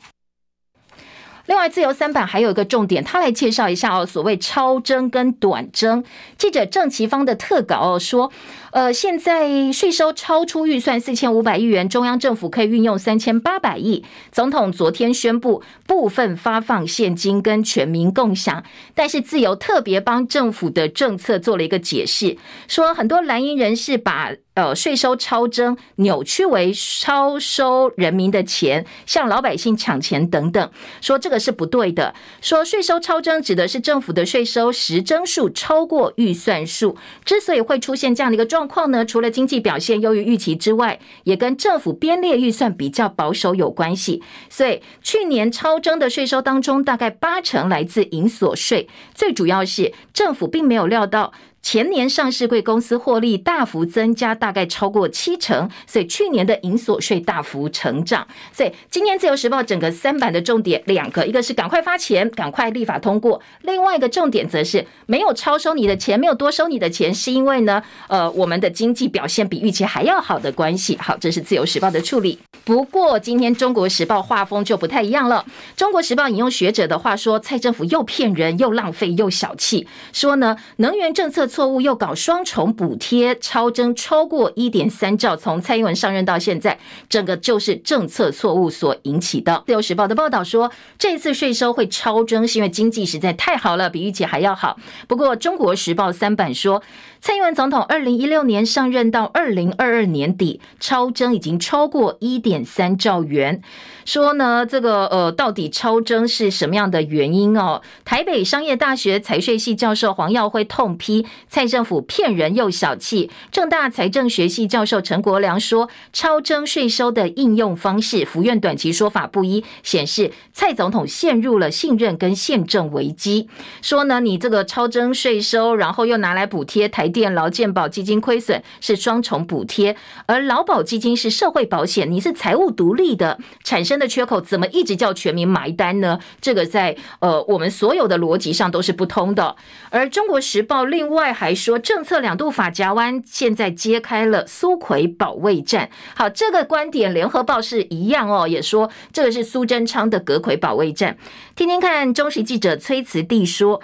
[1.49, 6.05] 另外，自由三版还有一个重点，他来介绍一下哦，所谓超征跟短征。
[6.37, 8.31] 记者郑其芳的特稿哦说，
[8.71, 14.05] 呃，现在税收超出预算四千五百亿元，中央政府可以运用三千八百亿。
[14.31, 18.63] 总统昨天宣布部分发放现金跟全民共享，
[18.95, 22.37] 但是自由特别帮政府的政策做了一个解释，
[22.69, 24.33] 说很多蓝营人士把。
[24.59, 30.69] 呃，税收超征扭曲为超收人民的钱，向老百姓抢钱等等，
[31.01, 32.13] 说这个是不对的。
[32.41, 36.97] 说税收超征指的是政府的税收实征数超过预算数。
[37.25, 44.25] 之所以会出现这样的一个状况呢，除了经济表现优于预期之外，也跟政府编列预算比较保守有关系。
[44.51, 51.33] 所以去年超征的税收当中，大概八成来自营所税，最主要是政府并没有料到。
[51.71, 58.27] 前年上市贵公司获利大幅增加，大概超过七成，所以去年的营所税大幅成长。
[58.55, 70.97] 所以今天自由时报整个三版的重点两个，一个是赶快发钱，赶快立法通过；另外一个重点则是没有超收你的钱，没有多收你的钱，是因为呢，呃，我们的经济表现比预期还要好的关系。
[70.97, 72.39] 好，这是自由时报的处理。
[72.65, 75.45] 不过今天中国时报画风就不太一样了。
[75.77, 81.47] 中国时报引用学者的话说，蔡政府又骗人，又浪费，又小气，说呢，能源政策。
[81.59, 89.65] 错误又搞双重补贴，超征超过一点三兆，从蔡英文上任到现在，整个就是政策错误所引起的。
[89.67, 94.79] 自由时报的报道说，这次税收会超征，是因为经济实在太好了，比预期还要好。
[95.09, 96.81] 不过中国时报三版说，
[97.21, 103.61] 蔡英文总统二零一六年上任到二零二二年底，超征已经超过一点三兆元。
[104.05, 107.83] 说呢，这个呃，到底超征是什么样的原因哦？
[108.05, 113.31] 台北商业大学财税系教授黄耀辉痛批蔡政府骗人又小气。
[113.51, 123.49] 政大财政学系教授陈国良说，超征税收的应用方式，府院短期说法不一，显示蔡总统陷入了信任跟宪政危机。
[123.83, 129.97] 说呢，你这个超征税收，然后又拿来补贴台电劳健保基金亏损，是双重补贴，
[130.27, 136.19] 而劳保基金是社会保险，你是财务独立的，产生的缺口怎么一直叫全民埋单呢？
[136.41, 139.57] 这个在呃我们所有的逻辑上都是不通的。
[139.91, 145.91] 而中国时报另外还说，政策两度发夹弯，现在揭开了苏奎保卫战。
[146.15, 151.17] 好，这个观点联合报是一样哦，也说这个是苏贞昌的阁揆保卫战。
[151.55, 153.81] 听听看，中时记者崔慈地说，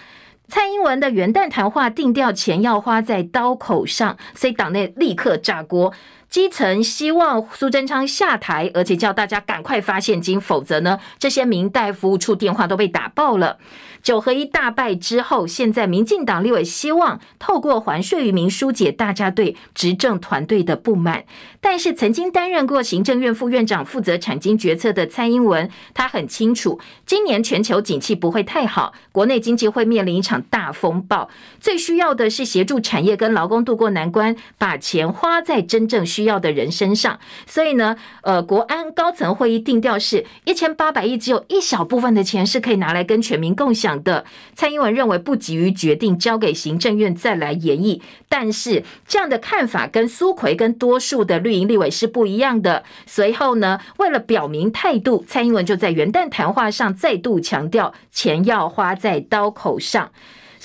[0.48, 5.92] 蔡英文的元旦谈话定调钱要花在刀口上，所以党内立刻炸锅。
[6.28, 13.56] 基层希望苏贞昌下台，而且叫大家赶快发现金，否则呢，这些民代服务处电话都被打爆了。
[14.04, 21.24] 九合一大败之后，现在民进党立委希望透过还税于民疏解大家对执政团队的不满。
[21.62, 31.30] 但是曾经担任过行政院副院长，负责产经决策的蔡英文，他很清楚，今年全球景气不会太好，国内经济会面临一场大风暴。
[31.58, 37.18] 最需要的是协助产业跟劳工渡过难关，把钱花在真正需要的人身上。
[37.46, 44.24] 所以呢，呃，国安高层会议定调是一千八百亿，只有一小部分的钱是可以拿来跟全民共享的。
[44.54, 48.02] 蔡英文认为不急于决定，交给行政院再来研议。
[48.28, 52.82] 但是这样的看法跟苏奎跟多数的绿营立委是不一样的。
[53.06, 60.10] 随后呢，为了表明态度，蔡英文就在元旦谈话上再度强调，钱要花在刀口上。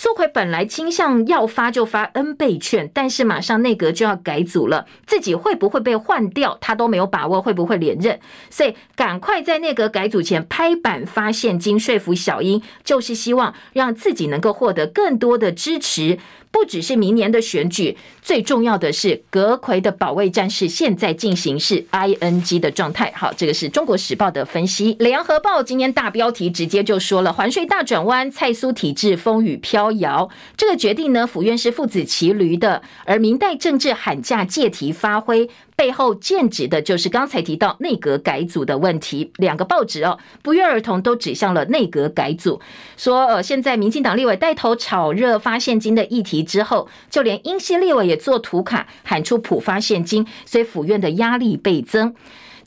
[0.01, 8.17] 苏奎本来倾向要发就发 N 倍券，但是马上内阁就要改组了，自己会不会被换掉，他都没有把握，会不会连任？
[8.49, 16.17] 所以赶快在内阁改组前拍板发现金，说服小英，就是希望让自己能够获得更多的支持。
[16.51, 23.13] 不只是明年的选举，最重要的是阁魁的保卫战是现在进行是 ING 的状态。
[23.15, 24.95] 好，这个是中国时报的分析。
[24.97, 30.29] 联合报今天大标题直接就说了：环税大转弯，蔡苏体制风雨飘摇。
[30.57, 35.49] 这个决定呢，府院是父子骑驴的，而明代政治喊价借题发挥。
[35.75, 42.59] 背后剑指的就是刚才提到内阁改组的问题，两个报纸哦不约而同都指向了内阁改组，
[42.97, 52.13] 说呃现在民进党立委带头炒热发现金的议题之后，就连英系立委也做图卡喊出普发现金，所以府院的压力倍增。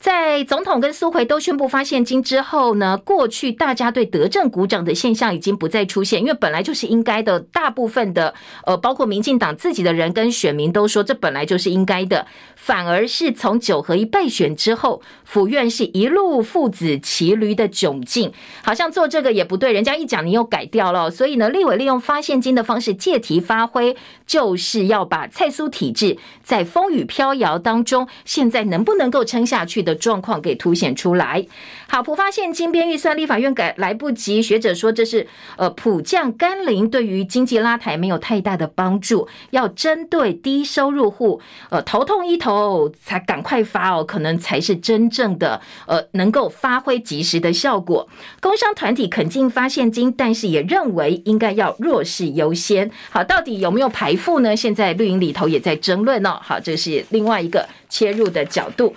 [0.03, 7.39] 在总统跟苏奎都宣布发现金之后呢，过去大家对德政鼓掌的现象已经不再出现，因为本来就是应该的。
[7.53, 8.33] 大部分的
[8.65, 12.27] 呃，包括民进党自己的人跟选民都说，这本来就是应该的。
[12.57, 21.09] 反而是从九合一败选之后，府院是一路父子骑驴的窘境，好像做这个也不对，人家一讲你又改掉了。
[21.09, 23.95] 所以呢，立委利用发现金的方式借题发挥，
[24.27, 29.92] 就是要把蔡苏体制在风雨飘摇当中，现在能不能够撑下去的。
[29.95, 31.45] 状况给凸显出来。
[31.87, 34.41] 好，普发现金编预算，立法院改来不及。
[34.41, 35.27] 学者说这是
[35.57, 39.27] 呃普降甘霖，对于经济拉抬没有太大的帮助。
[39.51, 41.39] 要针对低收入户，
[41.69, 48.07] 呃头痛医头，才赶快发哦，可能才是真正的呃能够发挥及时的效果。
[48.39, 52.89] 工商团体肯定发现金，但是也认为应该要弱势优先。
[53.11, 54.55] 好，到底有没有排富呢？
[54.55, 56.39] 现在绿营里头也在争论哦。
[56.41, 58.95] 好，这是另外一个切入的角度。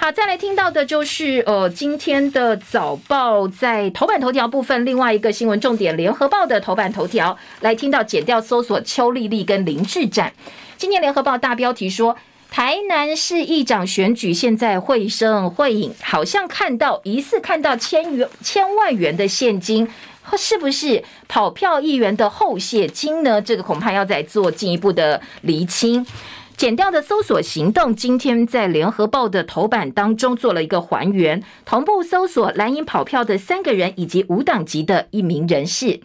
[0.00, 10.32] 好，再来听到的就是呃，今天的早报在头版头条部分，另外一个新闻重点，联合报的头版头条来听到剪掉搜索邱丽丽跟林志展。
[10.76, 12.16] 今天联合报大标题说，
[12.48, 19.88] 台南市议长选举现在会声会影，好像看到疑似看到千元千万元的现金，
[20.36, 23.42] 是不是跑票议员的后谢金呢？
[23.42, 26.06] 这个恐怕要再做进一步的厘清。
[26.58, 36.00] 剪掉的搜索行动，今天在联合报的头版当中做了一个还原，同步搜索蓝营跑票的三个人以及无党籍的一名人士。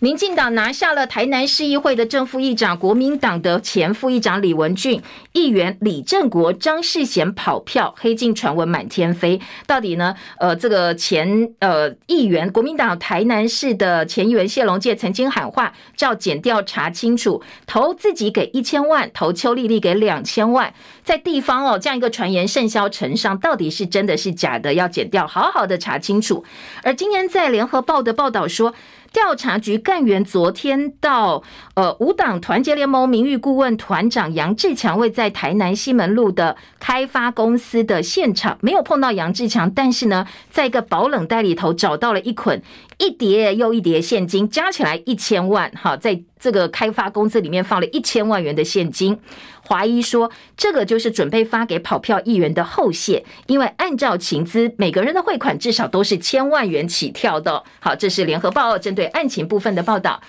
[0.00, 5.02] 民进党拿下了台南市议会的正副议长，国民党的前副议长李文俊、
[5.32, 9.40] 议员李正国、张世贤跑票，黑金传闻满天飞。
[9.66, 10.14] 到底呢？
[10.38, 20.72] 呃，这个前呃议员，国民党台南市的前议员谢龙介曾经喊话，叫检调查清楚，投自己给一千万，投邱丽丽给两千万，
[21.04, 24.72] 在地方哦，这样一个传言甚嚣尘上，到底是真的是假的？
[24.72, 26.42] 要检调，好好的查清楚。
[26.82, 28.74] 而今天在联合报的报道说。
[29.12, 31.42] 调查局干员昨天到
[31.74, 42.62] 呃无党团结联盟名誉顾问团长杨志强位在台南西门路的开发公司的现场，没有碰到杨志强，但是呢，在一个保冷袋里头找到了一捆
[43.00, 45.72] 一叠又一叠现金，加起来一千万。
[45.74, 49.18] 哈，在这个开发公司里面放了一千万元的现金。
[49.62, 57.64] 华医说，这个就是准备发给跑票议员的后谢，因为按照情资，每个人的汇款至少都是千万元起跳的。
[57.78, 60.20] 好，这是联合报针对案情部分的报道。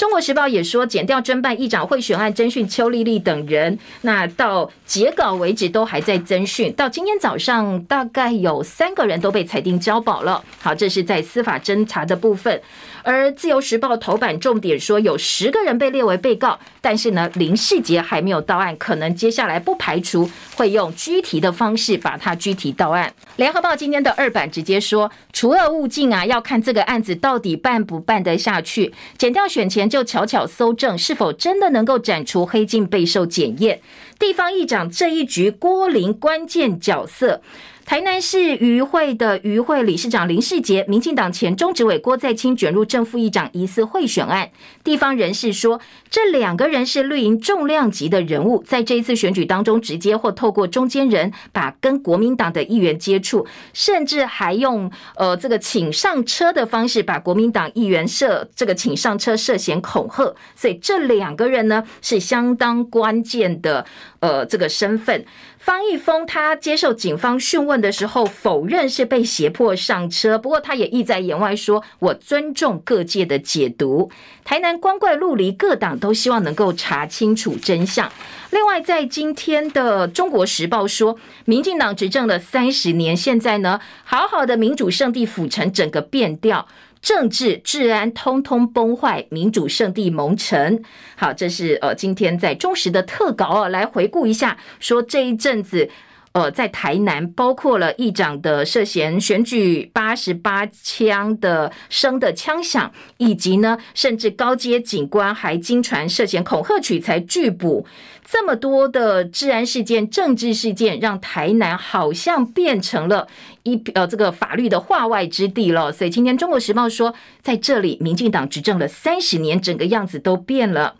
[0.00, 10.42] 中国时报也说，减掉侦办议长贿选案侦讯邱丽丽等人，那到截稿为止都还在侦讯，到今天早上大概有三个人都被裁定交保了。
[10.58, 12.62] 好，这是在司法侦查的部分。
[13.02, 23.12] 而自由时报头版重点说，有十个人被列为被告，但是呢，林世杰还没有到案，可能接下来不排除会用拘提的方式把他拘提到案。
[23.36, 28.94] 联合报今天的二版直接说，除恶务尽啊，要看这个案子到底办不办得下去。
[29.18, 29.90] 检调选前。
[29.90, 33.80] 就巧巧搜证，是否真的能够斩除黑金备受检验？
[34.20, 37.42] 地方议长这一局，郭林关键角色。
[37.90, 44.48] 台南市渔会的渔会理事长林世杰，民进党前中执委郭在清卷入正副议长疑似贿选案。
[44.84, 60.32] 地方人士说，这两个人是绿营重量级的人物，在这一次选举当中，直接或透过中间人，把跟国民党的议员接触，甚至还用呃这个请上车的方式，把国民党议员设这个请上车涉嫌恐吓。
[60.54, 63.84] 所以这两个人呢，是相当关键的
[64.20, 65.24] 呃这个身份。
[65.60, 74.10] 方毅峰他接受警方讯问的时候，否认是被胁迫上车，不过他也意在言外说：“我尊重各界的解读。”
[74.42, 78.10] 台南光怪陆离，各党都希望能够查清楚真相。
[78.48, 86.66] 另外，在今天的《中国时报》说，民进党执政了三十年，现在呢，好好的民主圣地府城整个变调。
[87.00, 90.82] 政治治安通通崩坏，民主圣地蒙尘。
[91.16, 95.90] 好，这是呃今天在忠实的特稿哦，来回顾一下，说这一阵子。
[96.32, 107.84] 呃，在台南，包括了议长的涉嫌选举八十八枪的声的枪响，以及呢，甚至高阶警官还经传涉嫌恐吓取财拒捕，
[108.24, 113.26] 这么多的治安事件、政治事件，让台南好像变成了
[113.64, 115.90] 一呃这个法律的化外之地了。
[115.90, 117.12] 所以今天《中国时报》说，
[117.42, 120.94] 在这里，民进党执政了三十年，整个样子都变了。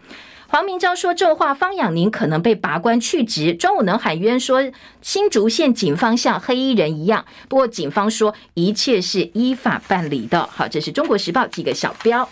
[0.52, 3.54] 黄明昭说重话，方养宁可能被拔官去职。
[3.54, 4.60] 庄武能喊冤说，
[5.00, 7.24] 新竹县警方像黑衣人一样。
[7.48, 10.44] 不过警方说一切是依法办理的。
[10.50, 12.28] 好，这是中国时报几个小标。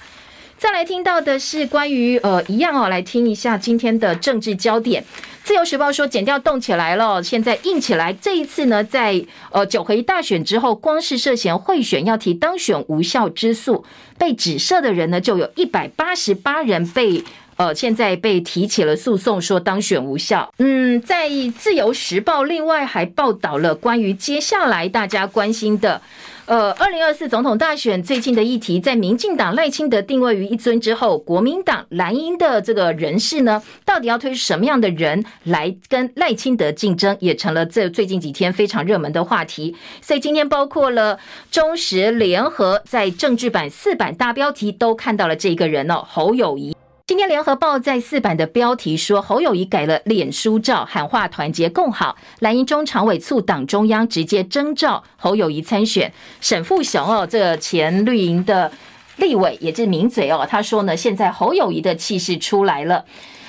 [0.57, 5.05] 再来听到的是关于呃一样哦，来听一下今天的政治焦点。
[5.45, 8.13] 自由时报说剪掉动起来了，现在硬起来。
[8.13, 13.85] 这一次呢，在呃九合一大选之后，光是涉嫌贿选要提当选无效之诉
[14.19, 17.23] 被指涉的人呢，就有一百八十八人被。
[17.59, 20.49] 呃，现在被提起了诉讼，说当选无效。
[20.59, 21.29] 嗯，在
[21.59, 26.01] 自由时报另外还报道了关于接下来大家关心的，
[26.47, 39.75] 呃，二零二四总统大选最近的议题，在民进党赖清德定位于一尊之后，国民党蓝营的这个人士呢，到底要推什么样的人来跟赖清德竞争，也成了这最近几天非常热门的话题。
[40.01, 41.19] 所以今天包括了
[41.51, 46.77] 中时联合在政治版四版大标题都看到了这个人哦，侯友宜。
[47.09, 52.19] 今天联合报在四版的标题说，侯友谊改了脸书照，喊话团结共好。
[52.41, 56.13] 蓝营中常委促党中央直接征召侯友谊参选。
[56.43, 58.71] 沈富雄哦，这前绿营的
[59.17, 63.03] 立委也是名嘴哦，他说呢，现在侯友谊的气势出来了。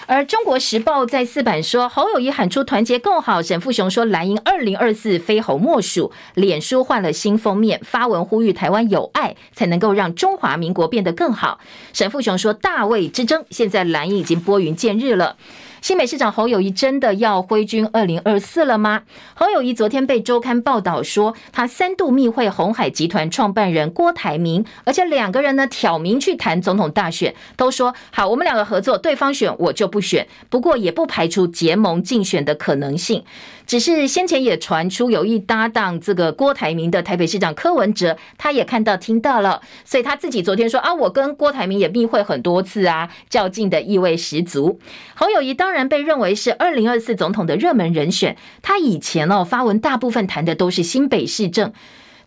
[0.10, 3.43] 而中国时报在四版说，侯友谊喊出团结更好。
[3.43, 6.12] 沈富雄说，蓝营二零二四非侯莫属。
[6.34, 11.60] 脸书换了新封面，发文呼吁台湾有爱，才能够让中华民国变得更好。
[11.93, 15.36] 沈富雄说，大卫之争现在蓝营已经拨云见日了。
[15.82, 19.03] 新北市长侯友谊真的要挥军二零二四了吗？
[19.34, 33.23] 侯友谊昨天被周刊报道说，他三度密会鸿海集团创办人郭台铭，而且两个人呢挑明去谈总统大选，都说好，我们两个合作，对方选我就不选，不过也不排除结盟竞选的可能性。
[33.65, 44.80] 只是先前也传出有意搭档这个郭台铭的台北市长柯文哲，他也看到听到了，所以他自己昨天说啊，我跟郭台铭也密会很多次啊，较劲的意味十足。
[45.13, 51.72] 侯友谊当当然被认为是二零二四总统的热门人选，他以前哦发文大部分谈的都是新北市政。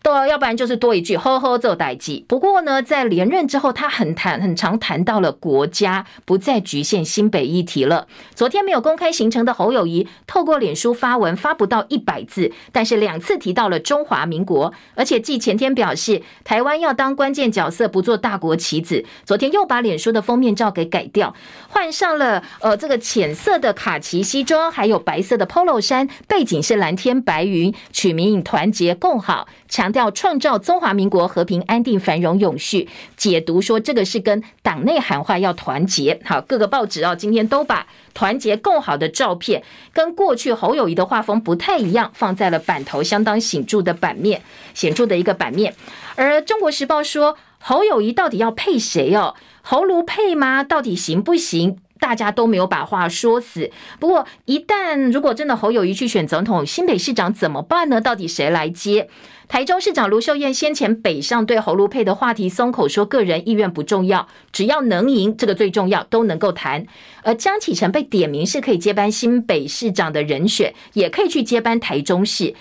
[0.03, 2.25] 都要不然就是多一句呵呵做代际。
[2.27, 8.09] 不过呢，在连任之后，他很谈很常谈到了国家，不再局限新北议题了。
[8.35, 21.33] 昨天没有公开行程的侯友谊，透过脸书发文，发不到一百字，但是两次提到了中华民国，而且继前天表示台湾要当关键角色，不做大国棋子，昨天又把脸书的封面照给改掉，
[21.69, 29.92] 换上了呃这个浅色的卡其西装，还有白色的 Polo 衫，背景是蓝天白云，取名团结共好，强。
[29.99, 36.21] 要创造中华民国和平安定繁荣永续，解读说这个是跟党内喊话要团结。
[36.25, 39.63] 好，各个报纸哦，今天都把团结共好的照片
[39.93, 44.43] 跟过去侯友谊的画风不太一样，放在了版头相当显著的版面，
[44.75, 45.75] 显著的一个版面。
[46.17, 49.35] 而中国时报说侯友谊到底要配谁哦？
[49.63, 50.65] 侯卢配吗？
[50.65, 51.79] 到底行不行？
[52.03, 53.71] 大家都没有把话说死。
[54.01, 58.01] 不过一旦如果真的侯友谊去选总统，新北市长怎么办呢？
[58.01, 59.09] 到底谁来接？
[59.47, 66.87] 台中市长卢秀燕先前北上对侯卢佩的话题松口说，个人意愿不重要，只要能赢，这个最重要，都能够谈。
[67.23, 72.55] 而江启臣被点名是可以接班新北市长的人选，也可以去接班台中市。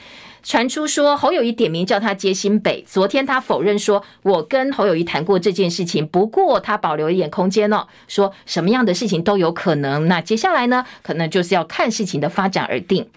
[0.44, 10.08] 传出说侯友谊点名叫他接新北，昨天他否认说，我跟侯友谊谈过这件事情，不过他保留一点空间哦，说什么样的事情都有可能。
[10.08, 13.08] 那接下来呢，可能就是要看事情的发展而定。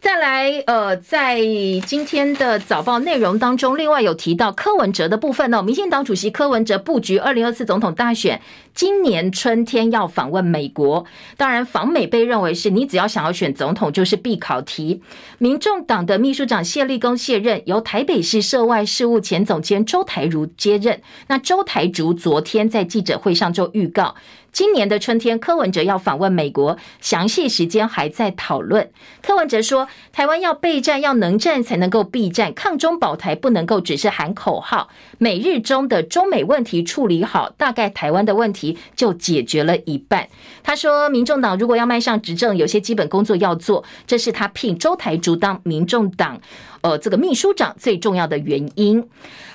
[0.00, 1.38] 再来，呃，在
[1.86, 5.60] 今天的早报内容当中，另外有提到柯文哲的部分哦。
[5.60, 8.40] 民进党主席柯文哲布局二零二四总统大选，
[8.74, 11.04] 今年春天要访问美国。
[11.36, 15.02] 当然，访美被认为是你只要想要选总统就是必考题。
[15.36, 21.02] 民众党的秘书长谢立功卸任，由台北市涉外事务前总监周台如接任。
[21.28, 24.14] 那周台如昨天在记者会上就预告。
[24.52, 28.90] 今年的春天，柯文哲要访问美国，详细时间还在讨论。
[29.22, 34.88] 柯文哲说，台湾要备战，要能战才能够避战，抗中保台不能够只是喊口号。
[35.18, 40.28] 美日中的中美问题处理好，大概台湾的问题就解决了一半。
[40.62, 46.40] 他说，民众党如果要迈上执政，有些基本工作要做，这是他聘周台竹当民众党。
[46.82, 49.06] 呃，这个秘书长最重要的原因。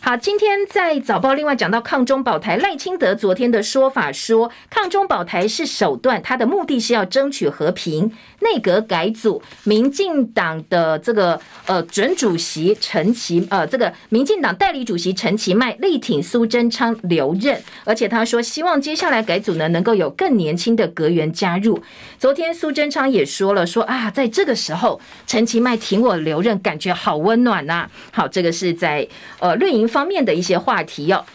[0.01, 8.11] 好，今天在早报另外讲到抗中保台，赖清德昨天的说法说，抗中保台是手段，他的目的是要争取和平。
[8.39, 21.81] 内阁改组，民进党的这个呃准主席陈其呃这个民进党代理主席陈其迈力挺苏贞昌留任，而且他说希望接下来改组呢能够有更年轻的阁员加入。
[22.17, 27.91] 昨天苏贞昌也说了说啊，在这个时候陈其迈挺我留任，感觉好温暖呐、啊。
[28.11, 29.07] 好，这个是在
[29.39, 31.25] 呃绿营方面的一些话题哟、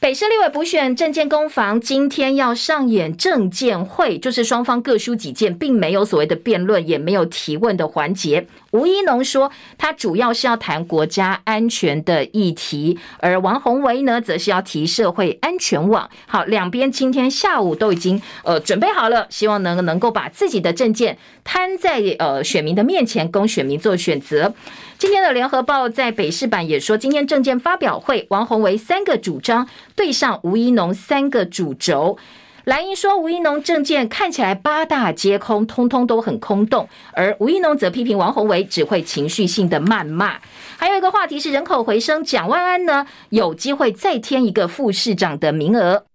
[0.00, 8.46] 北市立委补选政见攻防，今天要上演政见会，就是双方各抒己见，并没有所谓的辩论，也没有提问的环节。
[8.70, 16.08] 吴怡农说，他主要是要谈国家安全的议题，而王鸿薇呢，则是要提社会安全网。
[16.28, 24.54] 好，两边今天下午都已经呃准备好了，希望能能够把自己的政见摊在呃选民的面前，供选民做选择。
[24.98, 32.18] 今天的联合报在北市版也说，今天政见发表会，王鸿薇三个主张对上吴怡农三个主轴。
[32.64, 40.40] 蓝营说吴怡农政见看起来八大皆空，通通都很空洞，而吴怡农则批评王鸿薇只会情绪性的谩骂。
[40.76, 46.06] 还有一个话题是人口回升，蒋万安呢有机会再添一个副市长的名额。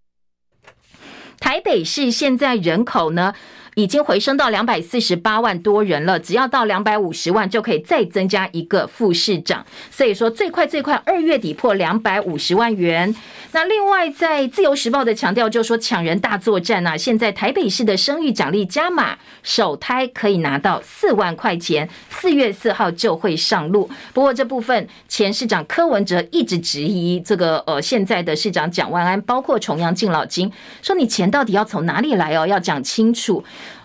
[1.40, 3.34] 台北市现在人口呢？
[3.76, 13.16] 已经回升到两百四十八万多人了，只要到两百五十万就可以再增加一个副市长，所以说最快最快二月底破两百五十万元。
[13.52, 23.90] 那另外在自由时报的强调就是说抢人大作战啊，现在台北市的生育奖励加码，首胎可以拿到四万块钱，四月四号就会上路。
[24.12, 30.52] 不过这部分前市长柯文哲一直质疑这个呃现在的市长蒋万安，包括重阳敬老金，
[30.82, 33.44] 说你钱到底要从哪里来哦，要讲清楚。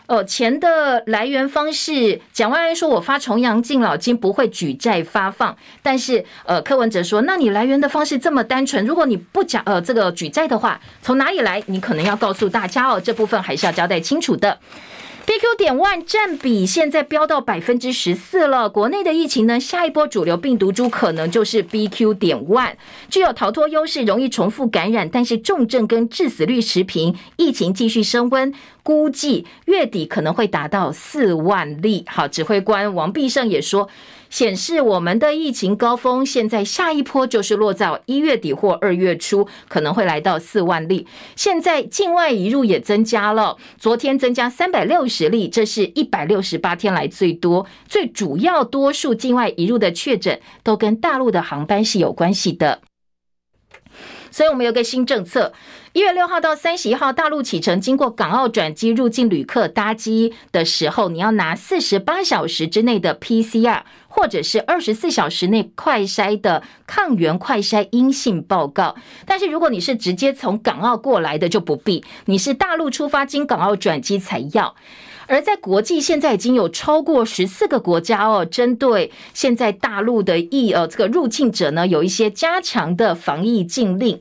[0.09, 11.63] 哦，钱的来源方式，讲万安说：“我发重阳敬老金不会举债发放。”但是，呃，柯文哲说：“那你来源的方式这么单纯，如果你不讲呃这个举债的话，从哪里来？
[11.67, 14.59] 你可能要告诉大家哦，这部分还是要交代清楚的。”
[15.29, 18.71] BQ 点 One 占比现在飙到百分之十四了。
[18.71, 22.77] 国内的疫情呢，下一波主流病毒株可能就是 BQ 点 One，
[23.11, 28.55] 具有逃脱优势，容易重复感染，但是重症跟致死率持平，疫情继续升温。
[28.83, 32.07] 估计月底可能会达到四万例。
[32.09, 33.91] 好，指挥官王必胜也说，
[34.31, 41.07] 显示我们的疫情高峰现在下一波就是落在一月底或二月初，可能会来到四万例。
[41.37, 47.67] 现在境外移入也增加了，昨天增加三百六十例，这是一百六十八天来最多。
[47.89, 52.81] 最主要多数境外移入的确诊都跟大陆的航班是有关系的。
[54.39, 55.53] 所以我们有个新政策，
[55.95, 68.95] 一月六号到三十一号，大陆启程经过港澳转机入境旅客搭机的时候，你要拿四十八小时之内的 PCR，或者是二十四小时内快筛的抗原快筛阴性报告。
[69.27, 74.77] 但是如果你是直接从港澳过来的，就不必，你是大陆出发经港澳转机才要。
[75.29, 84.19] 而在国际，现在已经有超过十四个国家哦，针对现在大陆的疫呃这个入境者呢，有一些加强的防疫禁令。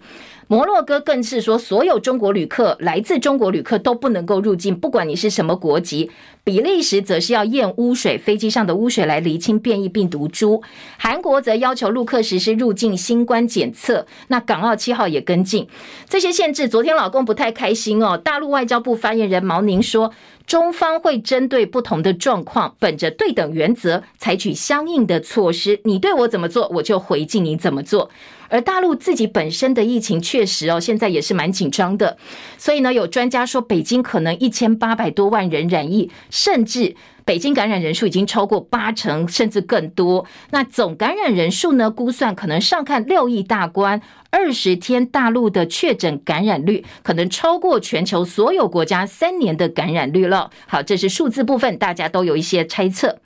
[0.50, 6.10] 摩洛哥更是说，所有中国旅客来自中国旅客都不能够入境，不管你是什么国籍。
[6.46, 10.64] 比利时则是要验污水，飞机上的污水来厘清变异病毒株。
[10.98, 14.08] 韩国则要求陆客实施入境新冠检测。
[14.30, 15.68] 那港澳七号也跟进
[16.08, 16.70] 这些限制。
[16.70, 20.14] 昨天老公不太开心哦，大陆外交部发言人毛宁说，
[20.46, 25.82] 中方会针对不同的状况，本着对等原则，采取相应的措施。
[25.84, 28.10] 你对我怎么做，我就回敬你怎么做。
[28.50, 32.18] 而大陆自己本身的疫情确实哦，现在也是蛮紧张的。
[32.58, 36.96] 所以呢，有专家说，北京可能一千八百多万人染疫，甚至
[37.26, 40.26] 北京感染人数已经超过八成，甚至更多。
[40.52, 44.02] 那总感染人数呢，估算可能上看六亿大关。
[44.30, 50.52] 二十天大陆的确诊感染率可能超过全球所有国家三年的感染率了。
[50.68, 53.20] 好，这是数字部分，大家都有一些猜测。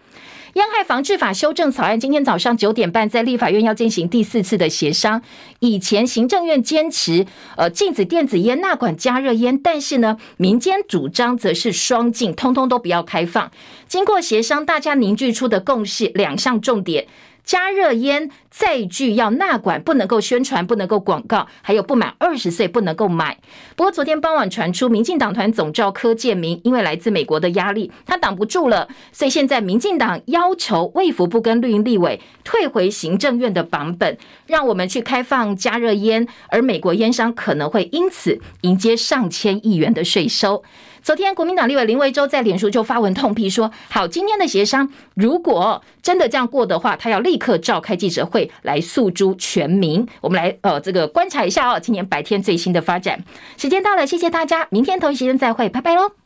[0.54, 5.22] 烟害防治法修正草案今天早上九点半在立法院要进行第四次的协商。
[5.60, 7.26] 以前行政院坚持
[7.56, 13.50] 呃禁止电子烟、纳管加热烟，但是呢民间主张则是双禁，通通都不要开放。
[13.88, 17.08] 经过协商，大家凝聚出的共识两项重点。
[17.44, 23.38] 加热烟再具要纳管，不能够宣传，不能够广告，还有不满二十岁不能够买。
[23.76, 34.18] 不过昨天傍晚传出，民进党团总召柯建铭因为来自美国的压力，他挡不住了，所以现在民进党要求卫福部跟绿营立委退回行政院的版本，
[34.48, 40.64] 让我们去开放加热烟，而美国烟商可能会因此迎接上千亿元的税收。
[41.04, 53.24] 昨天，国民党立委林维洲在脸书就发文痛批说：“好，今天的协商如果真的这样过的话，他要立刻召开记者会来诉诸全民。”我们来呃，这个观察一下哦，今年白天最新的发展。
[53.58, 56.21] 时间到了，谢谢大家，明天同一时间再会，拜拜喽。